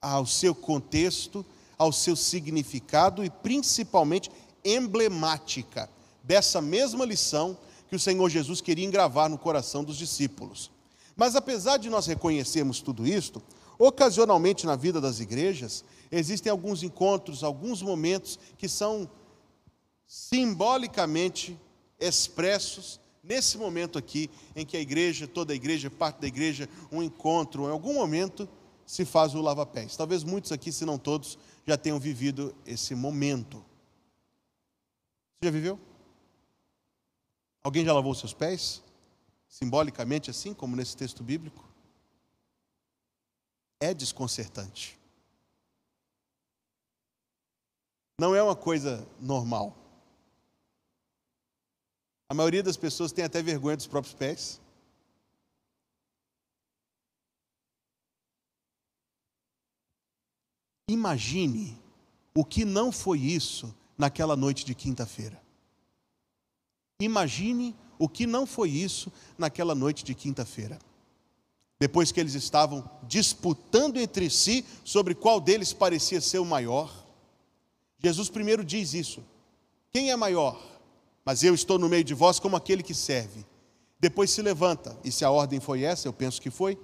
[0.00, 1.44] ao seu contexto,
[1.78, 4.30] ao seu significado e principalmente
[4.64, 5.88] emblemática
[6.22, 7.56] dessa mesma lição
[7.88, 10.70] que o Senhor Jesus queria engravar no coração dos discípulos.
[11.14, 13.42] Mas apesar de nós reconhecermos tudo isto,
[13.78, 19.08] ocasionalmente na vida das igrejas, existem alguns encontros, alguns momentos que são
[20.06, 21.58] simbolicamente
[21.98, 27.02] expressos nesse momento aqui, em que a igreja, toda a igreja, parte da igreja, um
[27.02, 28.48] encontro, em algum momento
[28.86, 29.96] se faz o lava-pés.
[29.96, 33.58] Talvez muitos aqui, se não todos, já tenham vivido esse momento.
[35.38, 35.78] Você já viveu?
[37.64, 38.82] Alguém já lavou seus pés?
[39.48, 41.68] Simbolicamente, assim como nesse texto bíblico?
[43.80, 44.96] É desconcertante.
[48.18, 49.76] Não é uma coisa normal.
[52.28, 54.60] A maioria das pessoas tem até vergonha dos próprios pés.
[60.88, 61.80] Imagine
[62.34, 65.40] o que não foi isso naquela noite de quinta-feira.
[67.00, 70.78] Imagine o que não foi isso naquela noite de quinta-feira.
[71.78, 77.06] Depois que eles estavam disputando entre si sobre qual deles parecia ser o maior,
[77.98, 79.22] Jesus primeiro diz isso:
[79.92, 80.75] quem é maior?
[81.26, 83.44] Mas eu estou no meio de vós como aquele que serve.
[83.98, 86.78] Depois se levanta, e se a ordem foi essa, eu penso que foi.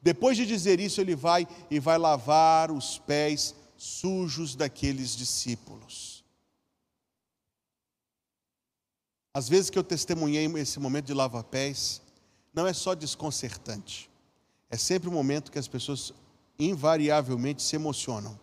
[0.00, 6.24] Depois de dizer isso, ele vai e vai lavar os pés sujos daqueles discípulos.
[9.34, 12.00] Às vezes que eu testemunhei esse momento de lava-pés,
[12.54, 14.10] não é só desconcertante,
[14.70, 16.14] é sempre um momento que as pessoas
[16.58, 18.38] invariavelmente se emocionam.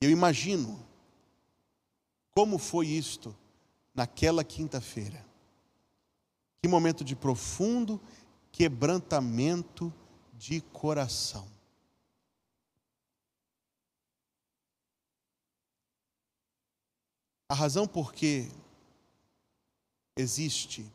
[0.00, 0.89] Eu imagino
[2.40, 3.36] como foi isto
[3.94, 5.22] naquela quinta-feira.
[6.62, 8.00] Que momento de profundo
[8.50, 9.92] quebrantamento
[10.38, 11.46] de coração.
[17.46, 18.50] A razão por que
[20.16, 20.90] existe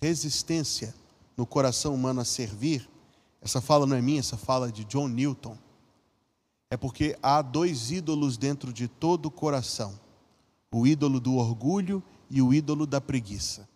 [0.00, 0.94] resistência
[1.36, 2.88] no coração humano a servir,
[3.40, 5.58] essa fala não é minha, essa fala é de John Newton,
[6.70, 9.98] é porque há dois ídolos dentro de todo o coração:
[10.72, 13.68] o ídolo do orgulho e o ídolo da preguiça.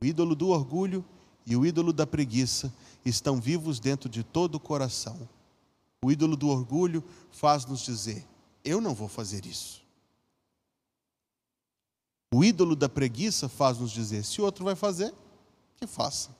[0.00, 1.04] O ídolo do orgulho
[1.46, 2.72] e o ídolo da preguiça
[3.04, 5.28] estão vivos dentro de todo o coração.
[6.02, 8.26] O ídolo do orgulho faz-nos dizer:
[8.64, 9.82] eu não vou fazer isso.
[12.32, 15.14] O ídolo da preguiça faz-nos dizer: se o outro vai fazer,
[15.76, 16.34] que faça.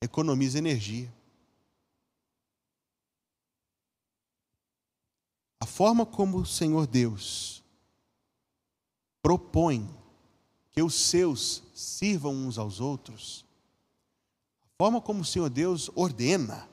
[0.00, 1.12] Economiza energia.
[5.62, 7.62] A forma como o Senhor Deus
[9.22, 9.88] propõe
[10.72, 13.44] que os seus sirvam uns aos outros,
[14.64, 16.68] a forma como o Senhor Deus ordena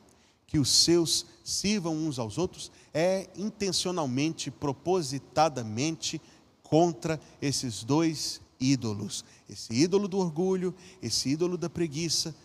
[0.48, 6.20] que os seus sirvam uns aos outros é intencionalmente, propositadamente
[6.64, 12.36] contra esses dois ídolos: esse ídolo do orgulho, esse ídolo da preguiça.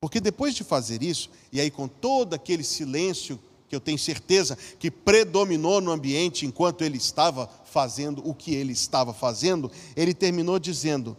[0.00, 3.40] Porque depois de fazer isso, e aí com todo aquele silêncio
[3.70, 8.72] que eu tenho certeza que predominou no ambiente enquanto ele estava fazendo o que ele
[8.72, 11.16] estava fazendo, ele terminou dizendo,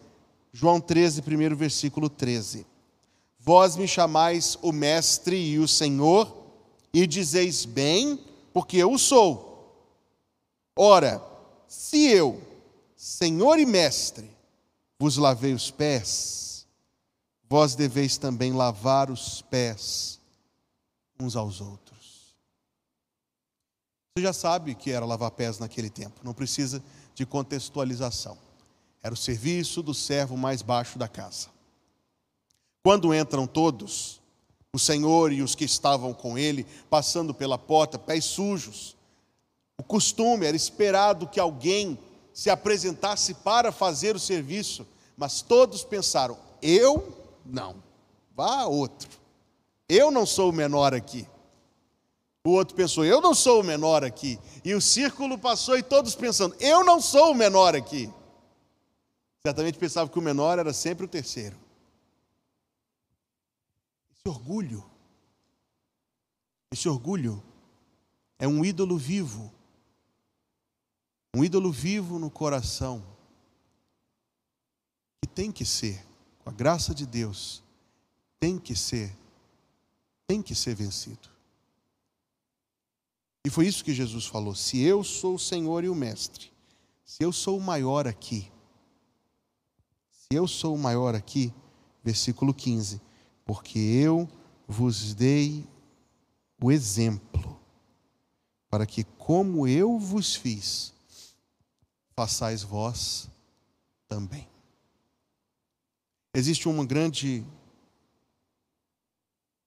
[0.51, 2.67] João 13, primeiro versículo 13:
[3.39, 6.29] Vós me chamais o Mestre e o Senhor,
[6.93, 8.19] e dizeis bem,
[8.53, 9.87] porque eu o sou.
[10.75, 11.23] Ora,
[11.69, 12.41] se eu,
[12.97, 14.29] Senhor e Mestre,
[14.99, 16.67] vos lavei os pés,
[17.47, 20.19] vós deveis também lavar os pés
[21.17, 21.80] uns aos outros.
[24.13, 26.83] Você já sabe que era lavar pés naquele tempo, não precisa
[27.15, 28.37] de contextualização.
[29.01, 31.47] Era o serviço do servo mais baixo da casa.
[32.83, 34.19] Quando entram todos,
[34.73, 38.97] o Senhor e os que estavam com ele, passando pela porta, pés sujos,
[39.77, 41.97] o costume era esperado que alguém
[42.33, 44.85] se apresentasse para fazer o serviço,
[45.15, 47.75] mas todos pensaram: eu não,
[48.35, 49.09] vá outro.
[49.87, 51.25] Eu não sou o menor aqui.
[52.43, 54.39] O outro pensou: eu não sou o menor aqui.
[54.63, 58.11] E o círculo passou e todos pensando: eu não sou o menor aqui.
[59.41, 61.57] Certamente pensava que o menor era sempre o terceiro.
[64.15, 64.85] Esse orgulho,
[66.71, 67.41] esse orgulho
[68.37, 69.51] é um ídolo vivo
[71.33, 73.03] um ídolo vivo no coração,
[75.21, 76.05] que tem que ser,
[76.43, 77.63] com a graça de Deus,
[78.39, 79.15] tem que ser,
[80.27, 81.30] tem que ser vencido.
[83.45, 86.51] E foi isso que Jesus falou: se eu sou o Senhor e o Mestre,
[87.03, 88.51] se eu sou o maior aqui,
[90.11, 91.53] se eu sou o maior aqui,
[92.03, 93.01] versículo 15,
[93.45, 94.29] porque eu
[94.67, 95.67] vos dei
[96.61, 97.59] o exemplo,
[98.69, 100.93] para que, como eu vos fiz,
[102.15, 103.29] façais vós
[104.07, 104.47] também.
[106.33, 107.43] Existe uma grande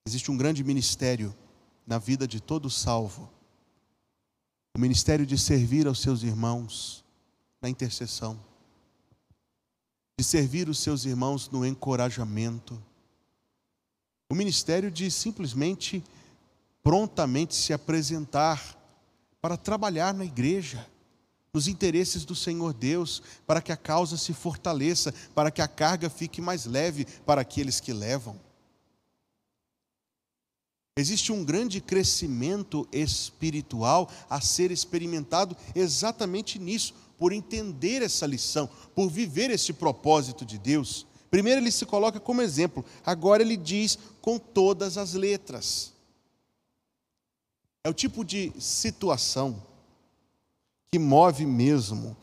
[0.07, 1.35] existe um grande ministério
[1.87, 3.31] na vida de todo salvo,
[4.77, 7.05] O ministério de servir aos seus irmãos
[7.63, 8.39] na intercessão,
[10.19, 12.83] de servir os seus irmãos no encorajamento,
[14.29, 16.03] o ministério de simplesmente
[16.83, 18.77] prontamente se apresentar
[19.41, 20.85] para trabalhar na igreja,
[21.53, 26.11] nos interesses do Senhor Deus, para que a causa se fortaleça, para que a carga
[26.11, 28.41] fique mais leve para aqueles que levam.
[30.97, 39.09] Existe um grande crescimento espiritual a ser experimentado exatamente nisso, por entender essa lição, por
[39.09, 41.07] viver esse propósito de Deus.
[41.31, 45.93] Primeiro ele se coloca como exemplo, agora ele diz com todas as letras.
[47.83, 49.63] É o tipo de situação
[50.93, 52.17] que move mesmo,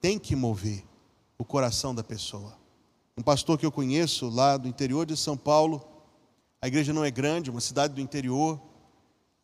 [0.00, 0.84] tem que mover
[1.36, 2.56] o coração da pessoa.
[3.18, 5.84] Um pastor que eu conheço lá do interior de São Paulo,
[6.62, 8.58] a igreja não é grande, uma cidade do interior,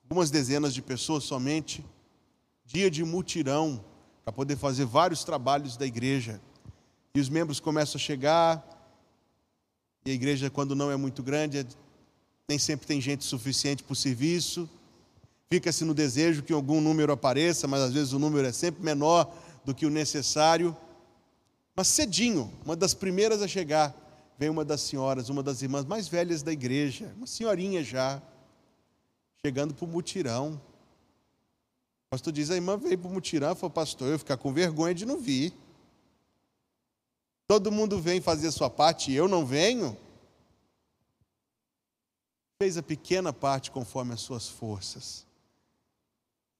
[0.04, 1.84] algumas dezenas de pessoas somente,
[2.64, 3.84] dia de mutirão
[4.24, 6.40] para poder fazer vários trabalhos da igreja.
[7.12, 8.64] E os membros começam a chegar,
[10.06, 11.66] e a igreja, quando não é muito grande,
[12.48, 14.70] nem sempre tem gente suficiente para o serviço.
[15.50, 19.34] Fica-se no desejo que algum número apareça, mas às vezes o número é sempre menor
[19.64, 20.76] do que o necessário.
[21.74, 23.92] Mas cedinho, uma das primeiras a chegar,
[24.38, 28.22] vem uma das senhoras, uma das irmãs mais velhas da igreja, uma senhorinha já,
[29.44, 30.60] chegando para o mutirão.
[32.06, 34.94] O pastor diz: a irmã veio para o mutirão, falou, pastor, eu ficar com vergonha
[34.94, 35.52] de não vir.
[37.48, 39.96] Todo mundo vem fazer a sua parte e eu não venho.
[42.58, 45.26] Fez a pequena parte conforme as suas forças.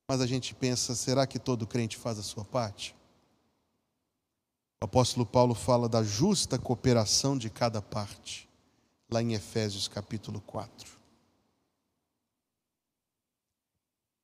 [0.09, 2.97] Mas a gente pensa, será que todo crente faz a sua parte?
[4.81, 8.49] O apóstolo Paulo fala da justa cooperação de cada parte,
[9.11, 10.99] lá em Efésios capítulo 4.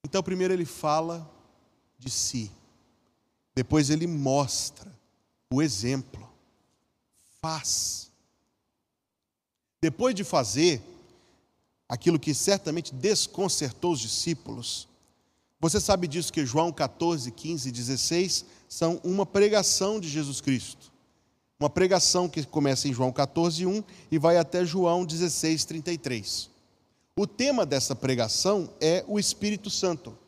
[0.05, 1.29] Então, primeiro ele fala
[1.99, 2.53] de si,
[3.55, 4.93] depois ele mostra
[5.53, 6.29] o exemplo,
[7.41, 8.13] faz.
[9.81, 10.81] Depois de fazer
[11.89, 14.89] aquilo que certamente desconcertou os discípulos,
[15.61, 18.45] você sabe disso que João 14, 15 e 16
[18.75, 20.93] são uma pregação de Jesus Cristo.
[21.61, 26.51] Uma pregação que começa em João 14, 1 e vai até João 16, 33.
[27.17, 30.19] O tema dessa pregação é o Espírito Santo.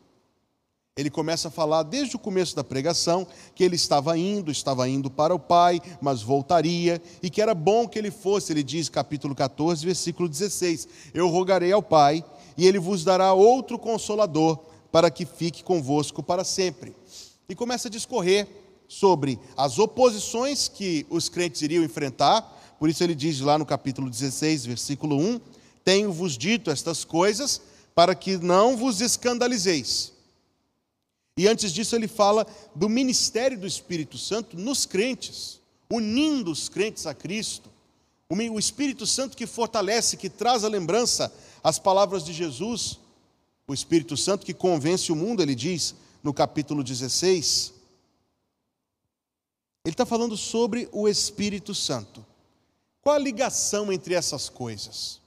[0.96, 5.10] Ele começa a falar desde o começo da pregação que ele estava indo, estava indo
[5.10, 8.52] para o Pai, mas voltaria, e que era bom que ele fosse.
[8.52, 12.24] Ele diz, capítulo 14, versículo 16: Eu rogarei ao Pai,
[12.56, 14.56] e ele vos dará outro consolador,
[14.92, 16.94] para que fique convosco para sempre
[17.48, 18.46] e começa a discorrer
[18.88, 22.42] sobre as oposições que os crentes iriam enfrentar.
[22.78, 25.40] Por isso ele diz lá no capítulo 16, versículo 1:
[25.84, 27.60] Tenho-vos dito estas coisas
[27.94, 30.12] para que não vos escandalizeis.
[31.38, 37.06] E antes disso ele fala do ministério do Espírito Santo nos crentes, unindo os crentes
[37.06, 37.70] a Cristo.
[38.28, 41.32] O Espírito Santo que fortalece, que traz a lembrança
[41.62, 42.98] as palavras de Jesus.
[43.68, 45.94] O Espírito Santo que convence o mundo, ele diz:
[46.26, 47.72] no capítulo 16,
[49.84, 52.26] ele está falando sobre o Espírito Santo.
[53.00, 55.20] Qual a ligação entre essas coisas?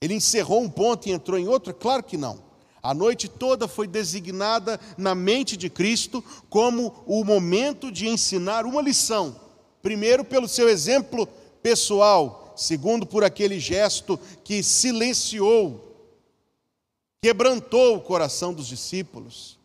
[0.00, 1.74] Ele encerrou um ponto e entrou em outro?
[1.74, 2.40] Claro que não.
[2.80, 8.80] A noite toda foi designada na mente de Cristo como o momento de ensinar uma
[8.80, 9.34] lição.
[9.82, 11.26] Primeiro, pelo seu exemplo
[11.60, 15.84] pessoal, segundo, por aquele gesto que silenciou,
[17.20, 19.57] quebrantou o coração dos discípulos.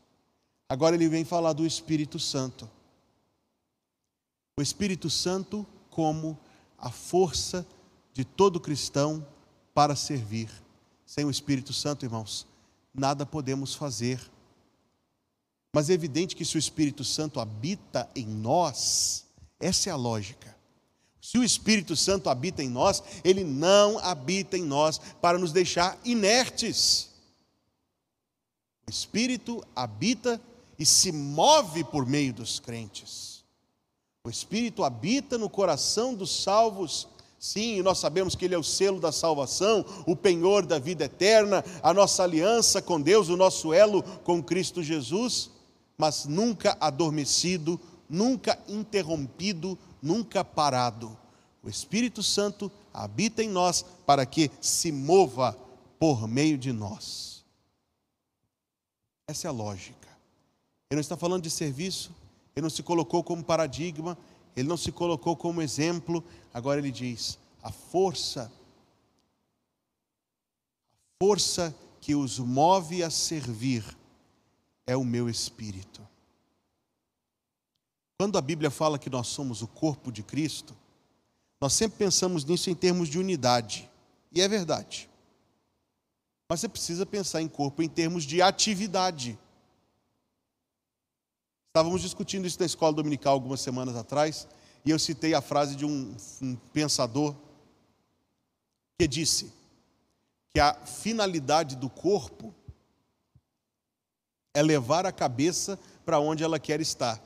[0.74, 2.68] Agora ele vem falar do Espírito Santo.
[4.58, 6.36] O Espírito Santo como
[6.80, 7.64] a força
[8.12, 9.24] de todo cristão
[9.72, 10.50] para servir.
[11.06, 12.48] Sem o Espírito Santo, irmãos,
[12.91, 14.20] nada podemos fazer.
[15.72, 19.28] Mas é evidente que se o Espírito Santo habita em nós,
[19.60, 20.58] essa é a lógica.
[21.22, 26.00] Se o Espírito Santo habita em nós, ele não habita em nós para nos deixar
[26.04, 27.12] inertes.
[28.88, 30.41] O Espírito habita
[30.78, 33.44] e se move por meio dos crentes.
[34.26, 37.08] O Espírito habita no coração dos salvos.
[37.38, 41.64] Sim, nós sabemos que Ele é o selo da salvação, o penhor da vida eterna,
[41.82, 45.52] a nossa aliança com Deus, o nosso elo com Cristo Jesus,
[45.98, 47.80] mas nunca adormecido,
[48.10, 51.18] nunca interrompido, nunca parado.
[51.62, 55.58] O Espírito Santo habita em nós para que se mova
[56.00, 57.45] por meio de nós.
[59.28, 60.03] Essa é a lógica.
[60.94, 62.11] Ele não está falando de serviço,
[62.56, 64.15] ele não se colocou como paradigma,
[64.56, 66.24] ele não se colocou como exemplo.
[66.53, 68.44] Agora ele diz: a força,
[71.02, 73.84] a força que os move a servir
[74.86, 76.07] é o meu espírito.
[78.20, 80.76] Quando a Bíblia fala que nós somos o corpo de Cristo,
[81.60, 83.90] nós sempre pensamos nisso em termos de unidade,
[84.32, 85.10] e é verdade.
[86.48, 89.40] Mas você precisa pensar em corpo em termos de atividade.
[91.74, 94.48] Estávamos discutindo isso na escola dominical algumas semanas atrás,
[94.86, 97.34] e eu citei a frase de um, um pensador
[98.95, 99.52] que disse
[100.54, 102.54] que a finalidade do corpo
[104.54, 107.20] é levar a cabeça para onde ela quer estar.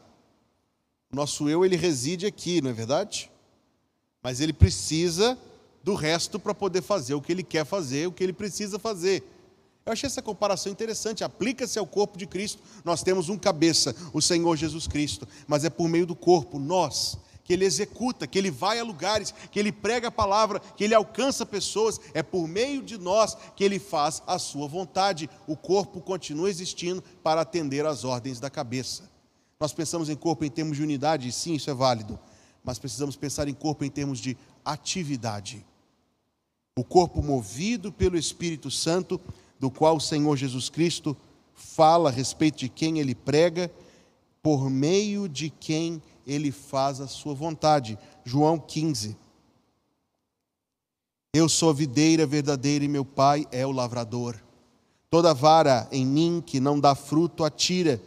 [1.11, 3.29] Nosso eu, ele reside aqui, não é verdade?
[4.23, 5.37] Mas ele precisa
[5.83, 9.25] do resto para poder fazer o que ele quer fazer, o que ele precisa fazer.
[9.87, 11.23] Eu achei essa comparação interessante.
[11.23, 12.61] Aplica-se ao corpo de Cristo.
[12.83, 17.17] Nós temos um cabeça, o Senhor Jesus Cristo, mas é por meio do corpo, nós,
[17.41, 20.93] que ele executa, que ele vai a lugares, que ele prega a palavra, que ele
[20.93, 25.29] alcança pessoas, é por meio de nós que ele faz a sua vontade.
[25.47, 29.09] O corpo continua existindo para atender às ordens da cabeça.
[29.57, 32.19] Nós pensamos em corpo em termos de unidade, sim, isso é válido,
[32.61, 34.35] mas precisamos pensar em corpo em termos de
[34.65, 35.65] atividade.
[36.77, 39.19] O corpo movido pelo Espírito Santo,
[39.59, 41.15] do qual o Senhor Jesus Cristo
[41.53, 43.71] fala a respeito de quem ele prega,
[44.41, 47.97] por meio de quem ele faz a sua vontade.
[48.23, 49.17] João 15.
[51.33, 54.35] Eu sou a videira verdadeira e meu pai é o lavrador.
[55.09, 58.01] Toda vara em mim que não dá fruto, atira,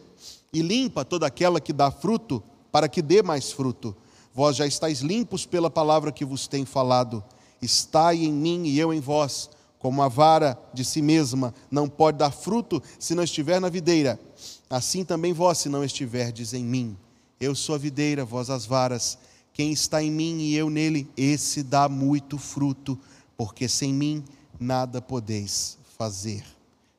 [0.53, 3.97] e limpa toda aquela que dá fruto, para que dê mais fruto.
[4.35, 7.23] Vós já estáis limpos pela palavra que vos tenho falado.
[7.61, 9.51] Estai em mim e eu em vós.
[9.81, 14.21] Como a vara de si mesma não pode dar fruto se não estiver na videira,
[14.69, 16.97] assim também vós, se não estiverdes em mim.
[17.41, 19.19] Eu sou a videira, vós as varas.
[19.55, 22.99] Quem está em mim e eu nele, esse dá muito fruto,
[23.39, 24.23] porque sem mim
[24.61, 26.45] nada podeis fazer.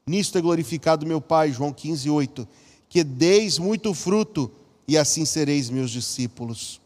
[0.06, 2.48] Nisto é glorificado meu Pai, João 15, 8,
[2.90, 4.52] que deis muito fruto,
[4.88, 6.82] e assim sereis meus discípulos.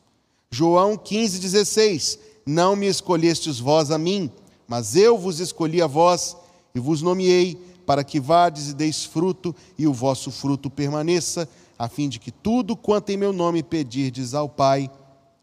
[0.52, 4.30] João 15, 16, não me escolhestes vós a mim,
[4.68, 6.36] mas eu vos escolhi a vós
[6.74, 7.56] e vos nomeei
[7.86, 11.48] para que vades e deis fruto e o vosso fruto permaneça,
[11.78, 14.90] a fim de que tudo quanto em meu nome pedirdes ao Pai,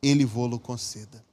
[0.03, 1.25] ele vô-lo conceda.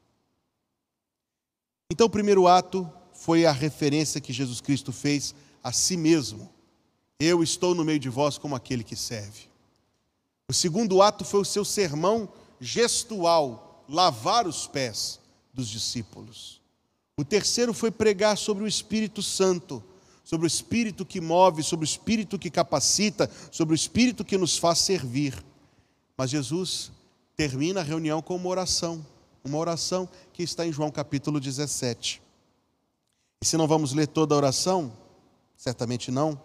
[1.92, 5.34] Então, o primeiro ato foi a referência que Jesus Cristo fez
[5.64, 6.50] a si mesmo.
[7.20, 9.50] Eu estou no meio de vós como aquele que serve.
[10.48, 12.30] O segundo ato foi o seu sermão
[12.60, 15.20] gestual, lavar os pés
[15.54, 16.59] dos discípulos.
[17.20, 19.84] O terceiro foi pregar sobre o Espírito Santo,
[20.24, 24.58] sobre o Espírito que move, sobre o Espírito que capacita, sobre o Espírito que nos
[24.58, 25.44] faz servir.
[26.16, 26.94] Mas Jesus
[27.36, 29.06] termina a reunião com uma oração,
[29.44, 32.22] uma oração que está em João capítulo 17.
[33.42, 34.94] E se não vamos ler toda a oração,
[35.58, 36.42] certamente não,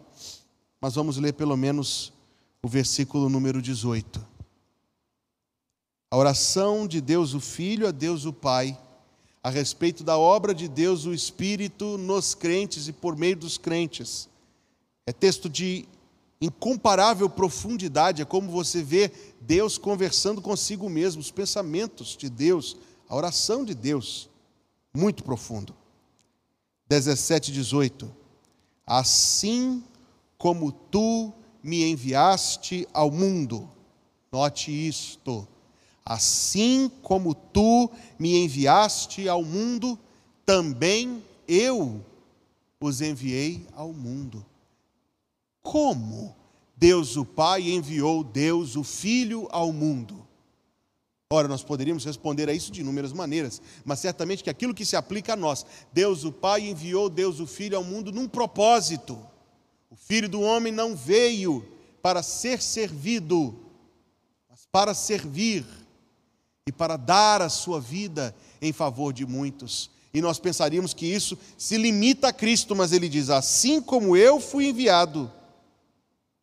[0.81, 2.13] mas vamos ler pelo menos
[2.61, 4.27] o versículo número 18.
[6.11, 8.77] A oração de Deus o Filho a Deus o Pai
[9.45, 14.27] a respeito da obra de Deus, o Espírito, nos crentes e por meio dos crentes.
[15.07, 15.87] É texto de
[16.41, 19.13] incomparável profundidade, é como você vê
[19.43, 24.31] Deus conversando consigo mesmo, os pensamentos de Deus, a oração de Deus,
[24.95, 25.77] muito profundo.
[26.89, 28.11] 17, 18.
[28.87, 29.85] Assim
[30.39, 33.69] como tu me enviaste ao mundo,
[34.33, 35.47] note isto
[36.05, 39.99] Assim como tu me enviaste ao mundo,
[40.45, 42.05] também eu
[42.79, 44.45] os enviei ao mundo.
[45.63, 46.37] Como
[46.77, 50.27] Deus o Pai enviou Deus o Filho ao mundo?
[51.33, 54.95] Ora, nós poderíamos responder a isso de inúmeras maneiras, mas certamente que aquilo que se
[54.95, 59.19] aplica a nós, Deus o Pai enviou Deus o Filho ao mundo num propósito.
[59.91, 61.67] O Filho do homem não veio
[62.03, 63.59] para ser servido,
[64.51, 65.65] mas para servir
[66.67, 69.91] e para dar a sua vida em favor de muitos.
[70.13, 74.41] E nós pensaríamos que isso se limita a Cristo, mas ele diz: Assim como eu
[74.41, 75.31] fui enviado,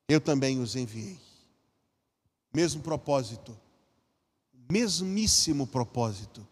[0.07, 1.17] eu também os enviei.
[2.53, 3.57] Mesmo propósito,
[4.69, 6.45] mesmíssimo propósito,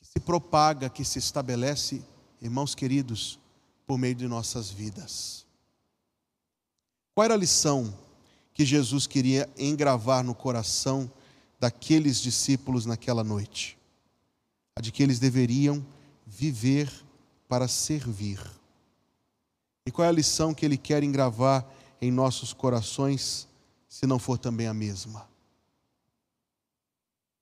[0.00, 2.02] que se propaga, que se estabelece,
[2.40, 3.38] irmãos queridos,
[3.86, 5.46] por meio de nossas vidas.
[7.14, 7.94] Qual era a lição
[8.54, 11.10] que Jesus queria engravar no coração
[11.58, 13.78] daqueles discípulos naquela noite,
[14.76, 15.84] a de que eles deveriam
[16.26, 16.90] viver
[17.48, 18.40] para servir.
[19.86, 21.66] E qual é a lição que ele quer engravar
[22.00, 23.48] em nossos corações,
[23.88, 25.28] se não for também a mesma?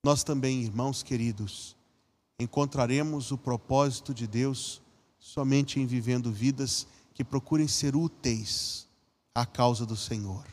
[0.03, 1.75] Nós também, irmãos queridos,
[2.39, 4.81] encontraremos o propósito de Deus
[5.19, 8.87] somente em vivendo vidas que procurem ser úteis
[9.35, 10.45] à causa do Senhor.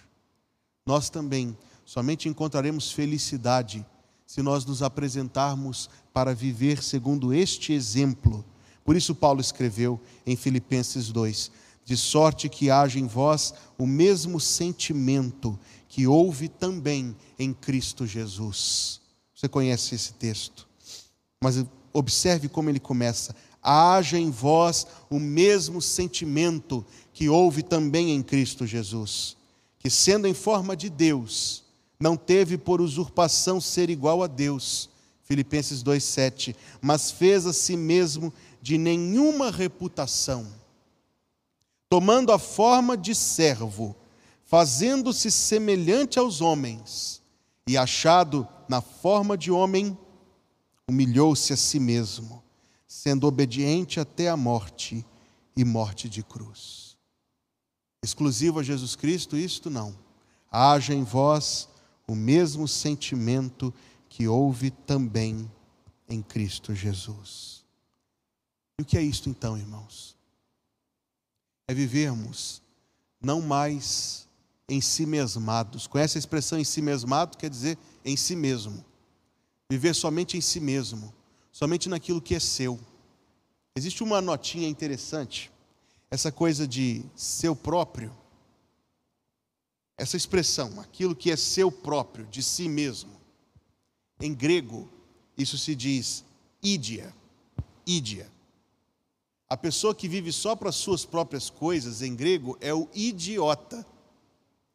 [0.85, 3.85] nós também somente encontraremos felicidade
[4.27, 8.45] se nós nos apresentarmos para viver segundo este exemplo.
[8.85, 11.51] Por isso, Paulo escreveu em Filipenses 2:
[11.85, 15.59] de sorte que haja em vós o mesmo sentimento
[15.89, 19.01] que houve também em Cristo Jesus.
[19.35, 20.67] Você conhece esse texto,
[21.41, 28.23] mas observe como ele começa: haja em vós o mesmo sentimento que houve também em
[28.23, 29.37] Cristo Jesus,
[29.79, 31.64] que sendo em forma de Deus,
[32.05, 34.91] não teve por usurpação ser igual a Deus,
[35.23, 40.47] Filipenses 2,7, mas fez a si mesmo de nenhuma reputação,
[41.89, 43.97] tomando a forma de servo,
[44.45, 47.23] fazendo-se semelhante aos homens,
[47.67, 49.97] e achado na forma de homem,
[50.87, 52.45] humilhou-se a si mesmo,
[52.87, 55.07] sendo obediente até a morte
[55.57, 56.99] e morte de cruz.
[58.03, 59.97] Exclusivo a Jesus Cristo, isto não.
[60.53, 61.73] Haja em vós
[62.07, 63.73] o mesmo sentimento
[64.09, 65.51] que houve também
[66.09, 67.65] em Cristo Jesus.
[68.79, 70.17] E o que é isto então, irmãos?
[71.67, 72.63] É vivermos
[73.21, 74.29] não mais
[74.69, 75.87] em si mesmados.
[75.87, 77.39] Conhece a expressão em si mesmado?
[77.39, 78.85] Quer dizer em si mesmo.
[79.71, 81.13] Viver somente em si mesmo,
[81.51, 82.79] somente naquilo que é seu.
[83.75, 85.51] Existe uma notinha interessante,
[86.11, 88.15] essa coisa de seu próprio
[89.97, 93.13] essa expressão, aquilo que é seu próprio, de si mesmo.
[94.21, 94.89] Em grego,
[95.37, 96.25] isso se diz
[96.63, 97.15] ídia.
[97.87, 98.31] Ídia.
[99.49, 103.87] A pessoa que vive só para suas próprias coisas, em grego, é o idiota.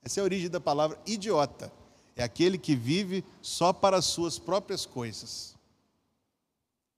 [0.01, 1.71] Essa é a origem da palavra idiota.
[2.15, 5.55] É aquele que vive só para as suas próprias coisas.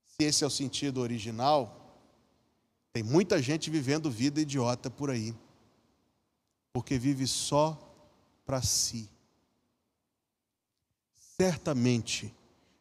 [0.06, 1.98] Se esse é o sentido original,
[2.94, 5.34] tem muita gente vivendo vida idiota por aí,
[6.74, 7.91] porque vive só
[8.46, 9.10] para si.
[11.40, 12.34] Certamente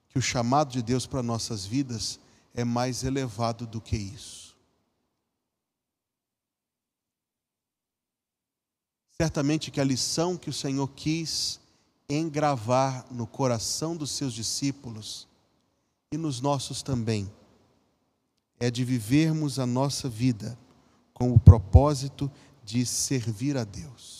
[0.08, 2.18] que o chamado de Deus para nossas vidas
[2.52, 4.56] é mais elevado do que isso.
[9.16, 11.60] Certamente que a lição que o Senhor quis
[12.08, 15.28] engravar no coração dos seus discípulos
[16.10, 17.30] e nos nossos também
[18.58, 20.58] é de vivermos a nossa vida
[21.14, 22.30] com o propósito
[22.64, 24.19] de servir a Deus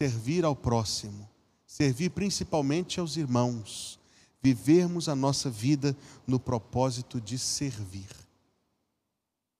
[0.00, 1.28] servir ao próximo,
[1.66, 3.98] servir principalmente aos irmãos,
[4.42, 5.96] vivermos a nossa vida
[6.26, 8.08] no propósito de servir.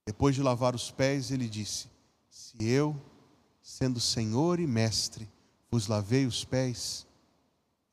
[0.05, 1.89] Depois de lavar os pés, ele disse:
[2.31, 2.95] Se eu,
[3.63, 5.29] sendo Senhor e Mestre,
[5.71, 7.07] vos lavei os pés,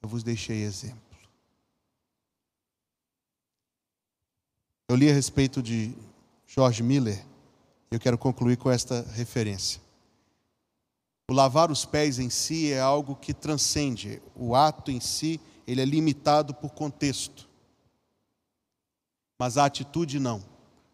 [0.02, 1.02] eu vos deixei exemplo.
[4.90, 5.96] Eu li a respeito de
[6.46, 7.26] George Miller,
[7.90, 9.83] e eu quero concluir com esta referência.
[11.30, 14.22] O lavar os pés em si é algo que transcende.
[14.36, 17.50] O ato em si, ele é limitado por contexto.
[19.40, 20.44] Mas a atitude não.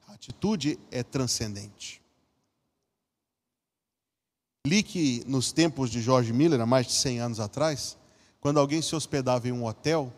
[0.07, 2.01] A atitude é transcendente.
[4.67, 7.97] Li que nos tempos de George Miller, há mais de 100 anos atrás,
[8.39, 10.13] quando alguém se hospedava em um hotel,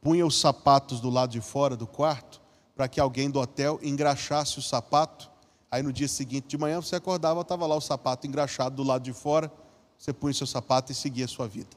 [0.00, 2.40] punha os sapatos do lado de fora do quarto
[2.76, 5.30] para que alguém do hotel engraxasse o sapato
[5.76, 9.02] Aí no dia seguinte de manhã você acordava, estava lá o sapato engraxado do lado
[9.02, 9.52] de fora,
[9.98, 11.76] você punha seu sapato e seguia a sua vida.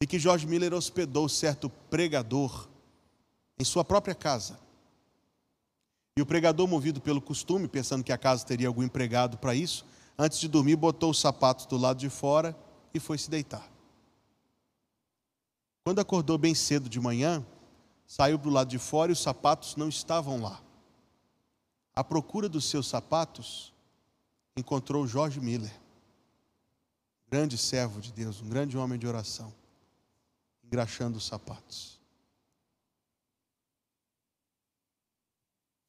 [0.00, 2.68] E que George Miller hospedou certo pregador
[3.58, 4.56] em sua própria casa.
[6.16, 9.84] E o pregador, movido pelo costume, pensando que a casa teria algum empregado para isso,
[10.16, 12.56] antes de dormir, botou os sapatos do lado de fora
[12.94, 13.68] e foi se deitar.
[15.84, 17.44] Quando acordou bem cedo de manhã,
[18.06, 20.62] saiu do lado de fora e os sapatos não estavam lá
[21.98, 23.74] à procura dos seus sapatos,
[24.56, 25.76] encontrou Jorge Miller,
[27.28, 29.52] grande servo de Deus, um grande homem de oração,
[30.62, 31.98] engraxando os sapatos.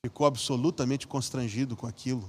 [0.03, 2.27] Ficou absolutamente constrangido com aquilo.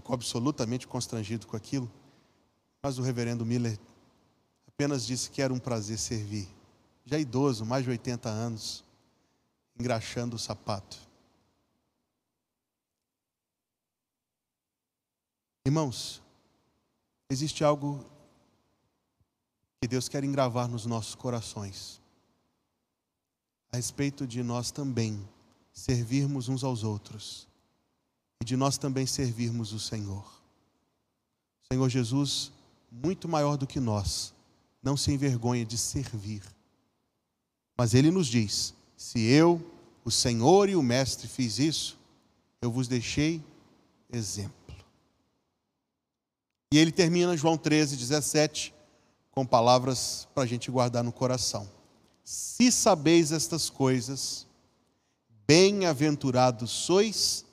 [0.00, 1.88] Ficou absolutamente constrangido com aquilo.
[2.82, 3.78] Mas o reverendo Miller
[4.66, 6.48] apenas disse que era um prazer servir.
[7.04, 8.89] Já idoso, mais de 80 anos
[9.80, 10.98] engraxando o sapato.
[15.64, 16.22] Irmãos,
[17.30, 18.04] existe algo
[19.80, 22.00] que Deus quer engravar nos nossos corações,
[23.72, 25.26] a respeito de nós também
[25.72, 27.48] servirmos uns aos outros
[28.40, 30.24] e de nós também servirmos o Senhor.
[31.62, 32.52] O Senhor Jesus,
[32.90, 34.34] muito maior do que nós,
[34.82, 36.42] não se envergonha de servir,
[37.78, 39.58] mas Ele nos diz: se eu,
[40.04, 41.98] o Senhor e o Mestre, fiz isso,
[42.60, 43.42] eu vos deixei
[44.12, 44.76] exemplo.
[46.70, 48.74] E ele termina João 13, 17,
[49.30, 51.66] com palavras para a gente guardar no coração.
[52.22, 54.46] Se sabeis estas coisas,
[55.46, 57.46] bem-aventurados sois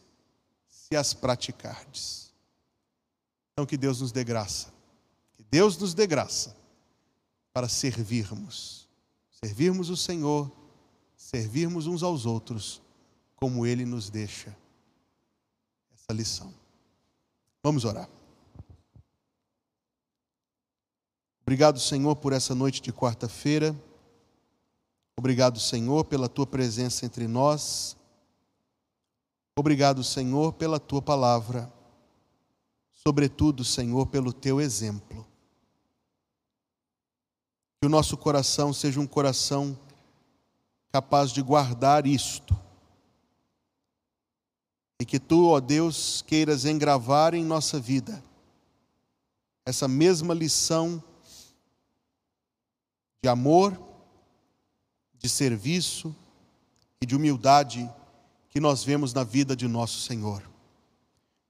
[0.67, 2.33] se as praticardes.
[3.53, 4.67] Então que Deus nos dê graça.
[5.37, 6.57] Que Deus nos dê graça
[7.53, 8.85] para servirmos.
[9.31, 10.51] Servirmos o Senhor,
[11.27, 12.81] servirmos uns aos outros,
[13.35, 14.55] como Ele nos deixa
[15.93, 16.53] essa lição.
[17.61, 18.09] Vamos orar.
[21.41, 23.75] Obrigado, Senhor, por essa noite de quarta-feira.
[25.17, 27.97] Obrigado, Senhor, pela tua presença entre nós.
[29.53, 31.69] Obrigado, Senhor, pela tua palavra.
[32.93, 35.27] Sobretudo, Senhor, pelo teu exemplo.
[37.81, 39.77] Que o nosso coração seja um coração
[40.91, 42.57] capaz de guardar isto.
[44.99, 48.23] E que tu, ó Deus, queiras engravar em nossa vida
[49.65, 51.03] essa mesma lição
[53.21, 53.77] de amor,
[55.17, 56.15] de serviço
[57.01, 57.89] e de humildade
[58.49, 60.41] que nós vemos na vida de nosso Senhor.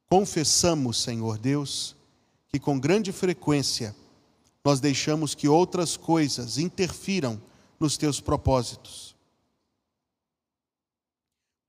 [0.09, 1.95] Confessamos, Senhor Deus,
[2.49, 3.95] que com grande frequência
[4.63, 7.41] nós deixamos que outras coisas interfiram
[7.79, 9.06] nos teus propósitos.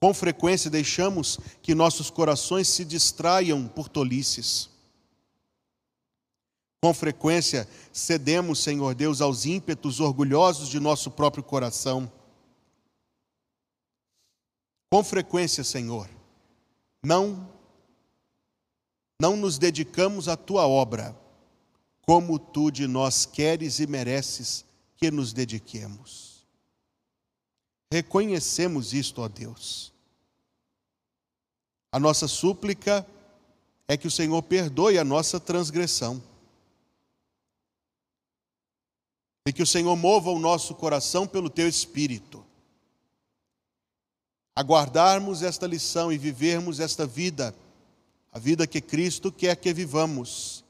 [0.01, 4.71] Com frequência deixamos que nossos corações se distraiam por tolices.
[6.81, 12.11] Com frequência cedemos, Senhor Deus, aos ímpetos orgulhosos de nosso próprio coração.
[14.91, 16.09] Com frequência, Senhor,
[17.03, 17.49] não
[19.21, 21.17] não nos dedicamos à tua obra
[22.03, 24.65] como tu de nós queres e mereces
[24.97, 26.28] que nos dediquemos.
[27.91, 29.93] Reconhecemos isto, ó Deus.
[31.91, 33.07] A nossa súplica
[33.87, 36.23] é que o Senhor perdoe a nossa transgressão
[39.47, 42.45] e que o Senhor mova o nosso coração pelo teu espírito.
[44.55, 47.55] Aguardarmos esta lição e vivermos esta vida,
[48.31, 50.63] a vida que Cristo quer que vivamos,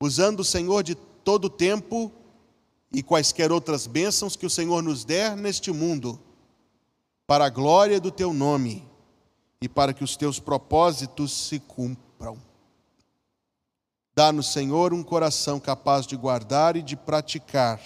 [0.00, 2.12] usando o Senhor de todo o tempo
[2.94, 6.18] e quaisquer outras bênçãos que o Senhor nos der neste mundo,
[7.26, 8.86] para a glória do teu nome
[9.60, 12.40] e para que os teus propósitos se cumpram.
[14.14, 17.80] Dá-nos, Senhor, um coração capaz de guardar e de praticar.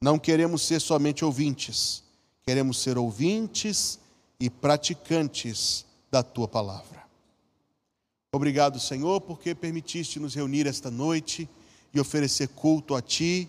[0.00, 2.02] Não queremos ser somente ouvintes,
[2.42, 3.98] queremos ser ouvintes
[4.40, 7.04] e praticantes da tua palavra.
[8.32, 11.48] Obrigado, Senhor, porque permitiste nos reunir esta noite
[11.92, 13.48] e oferecer culto a ti,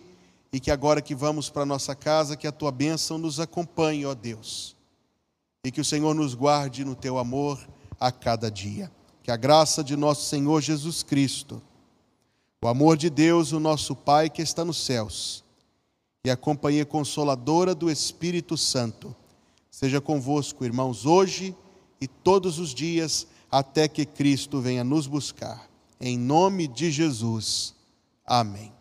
[0.52, 4.14] e que agora que vamos para nossa casa, que a tua bênção nos acompanhe, ó
[4.14, 4.76] Deus,
[5.64, 7.60] e que o Senhor nos guarde no teu amor
[8.00, 8.92] a cada dia.
[9.24, 11.62] Que a graça de nosso Senhor Jesus Cristo
[12.62, 15.44] o amor de Deus, o nosso Pai que está nos céus,
[16.24, 19.16] e a companhia consoladora do Espírito Santo,
[19.70, 21.56] seja convosco, irmãos, hoje
[22.02, 25.70] e todos os dias, até que Cristo venha nos buscar.
[26.02, 27.76] Em nome de Jesus.
[28.26, 28.77] Amém.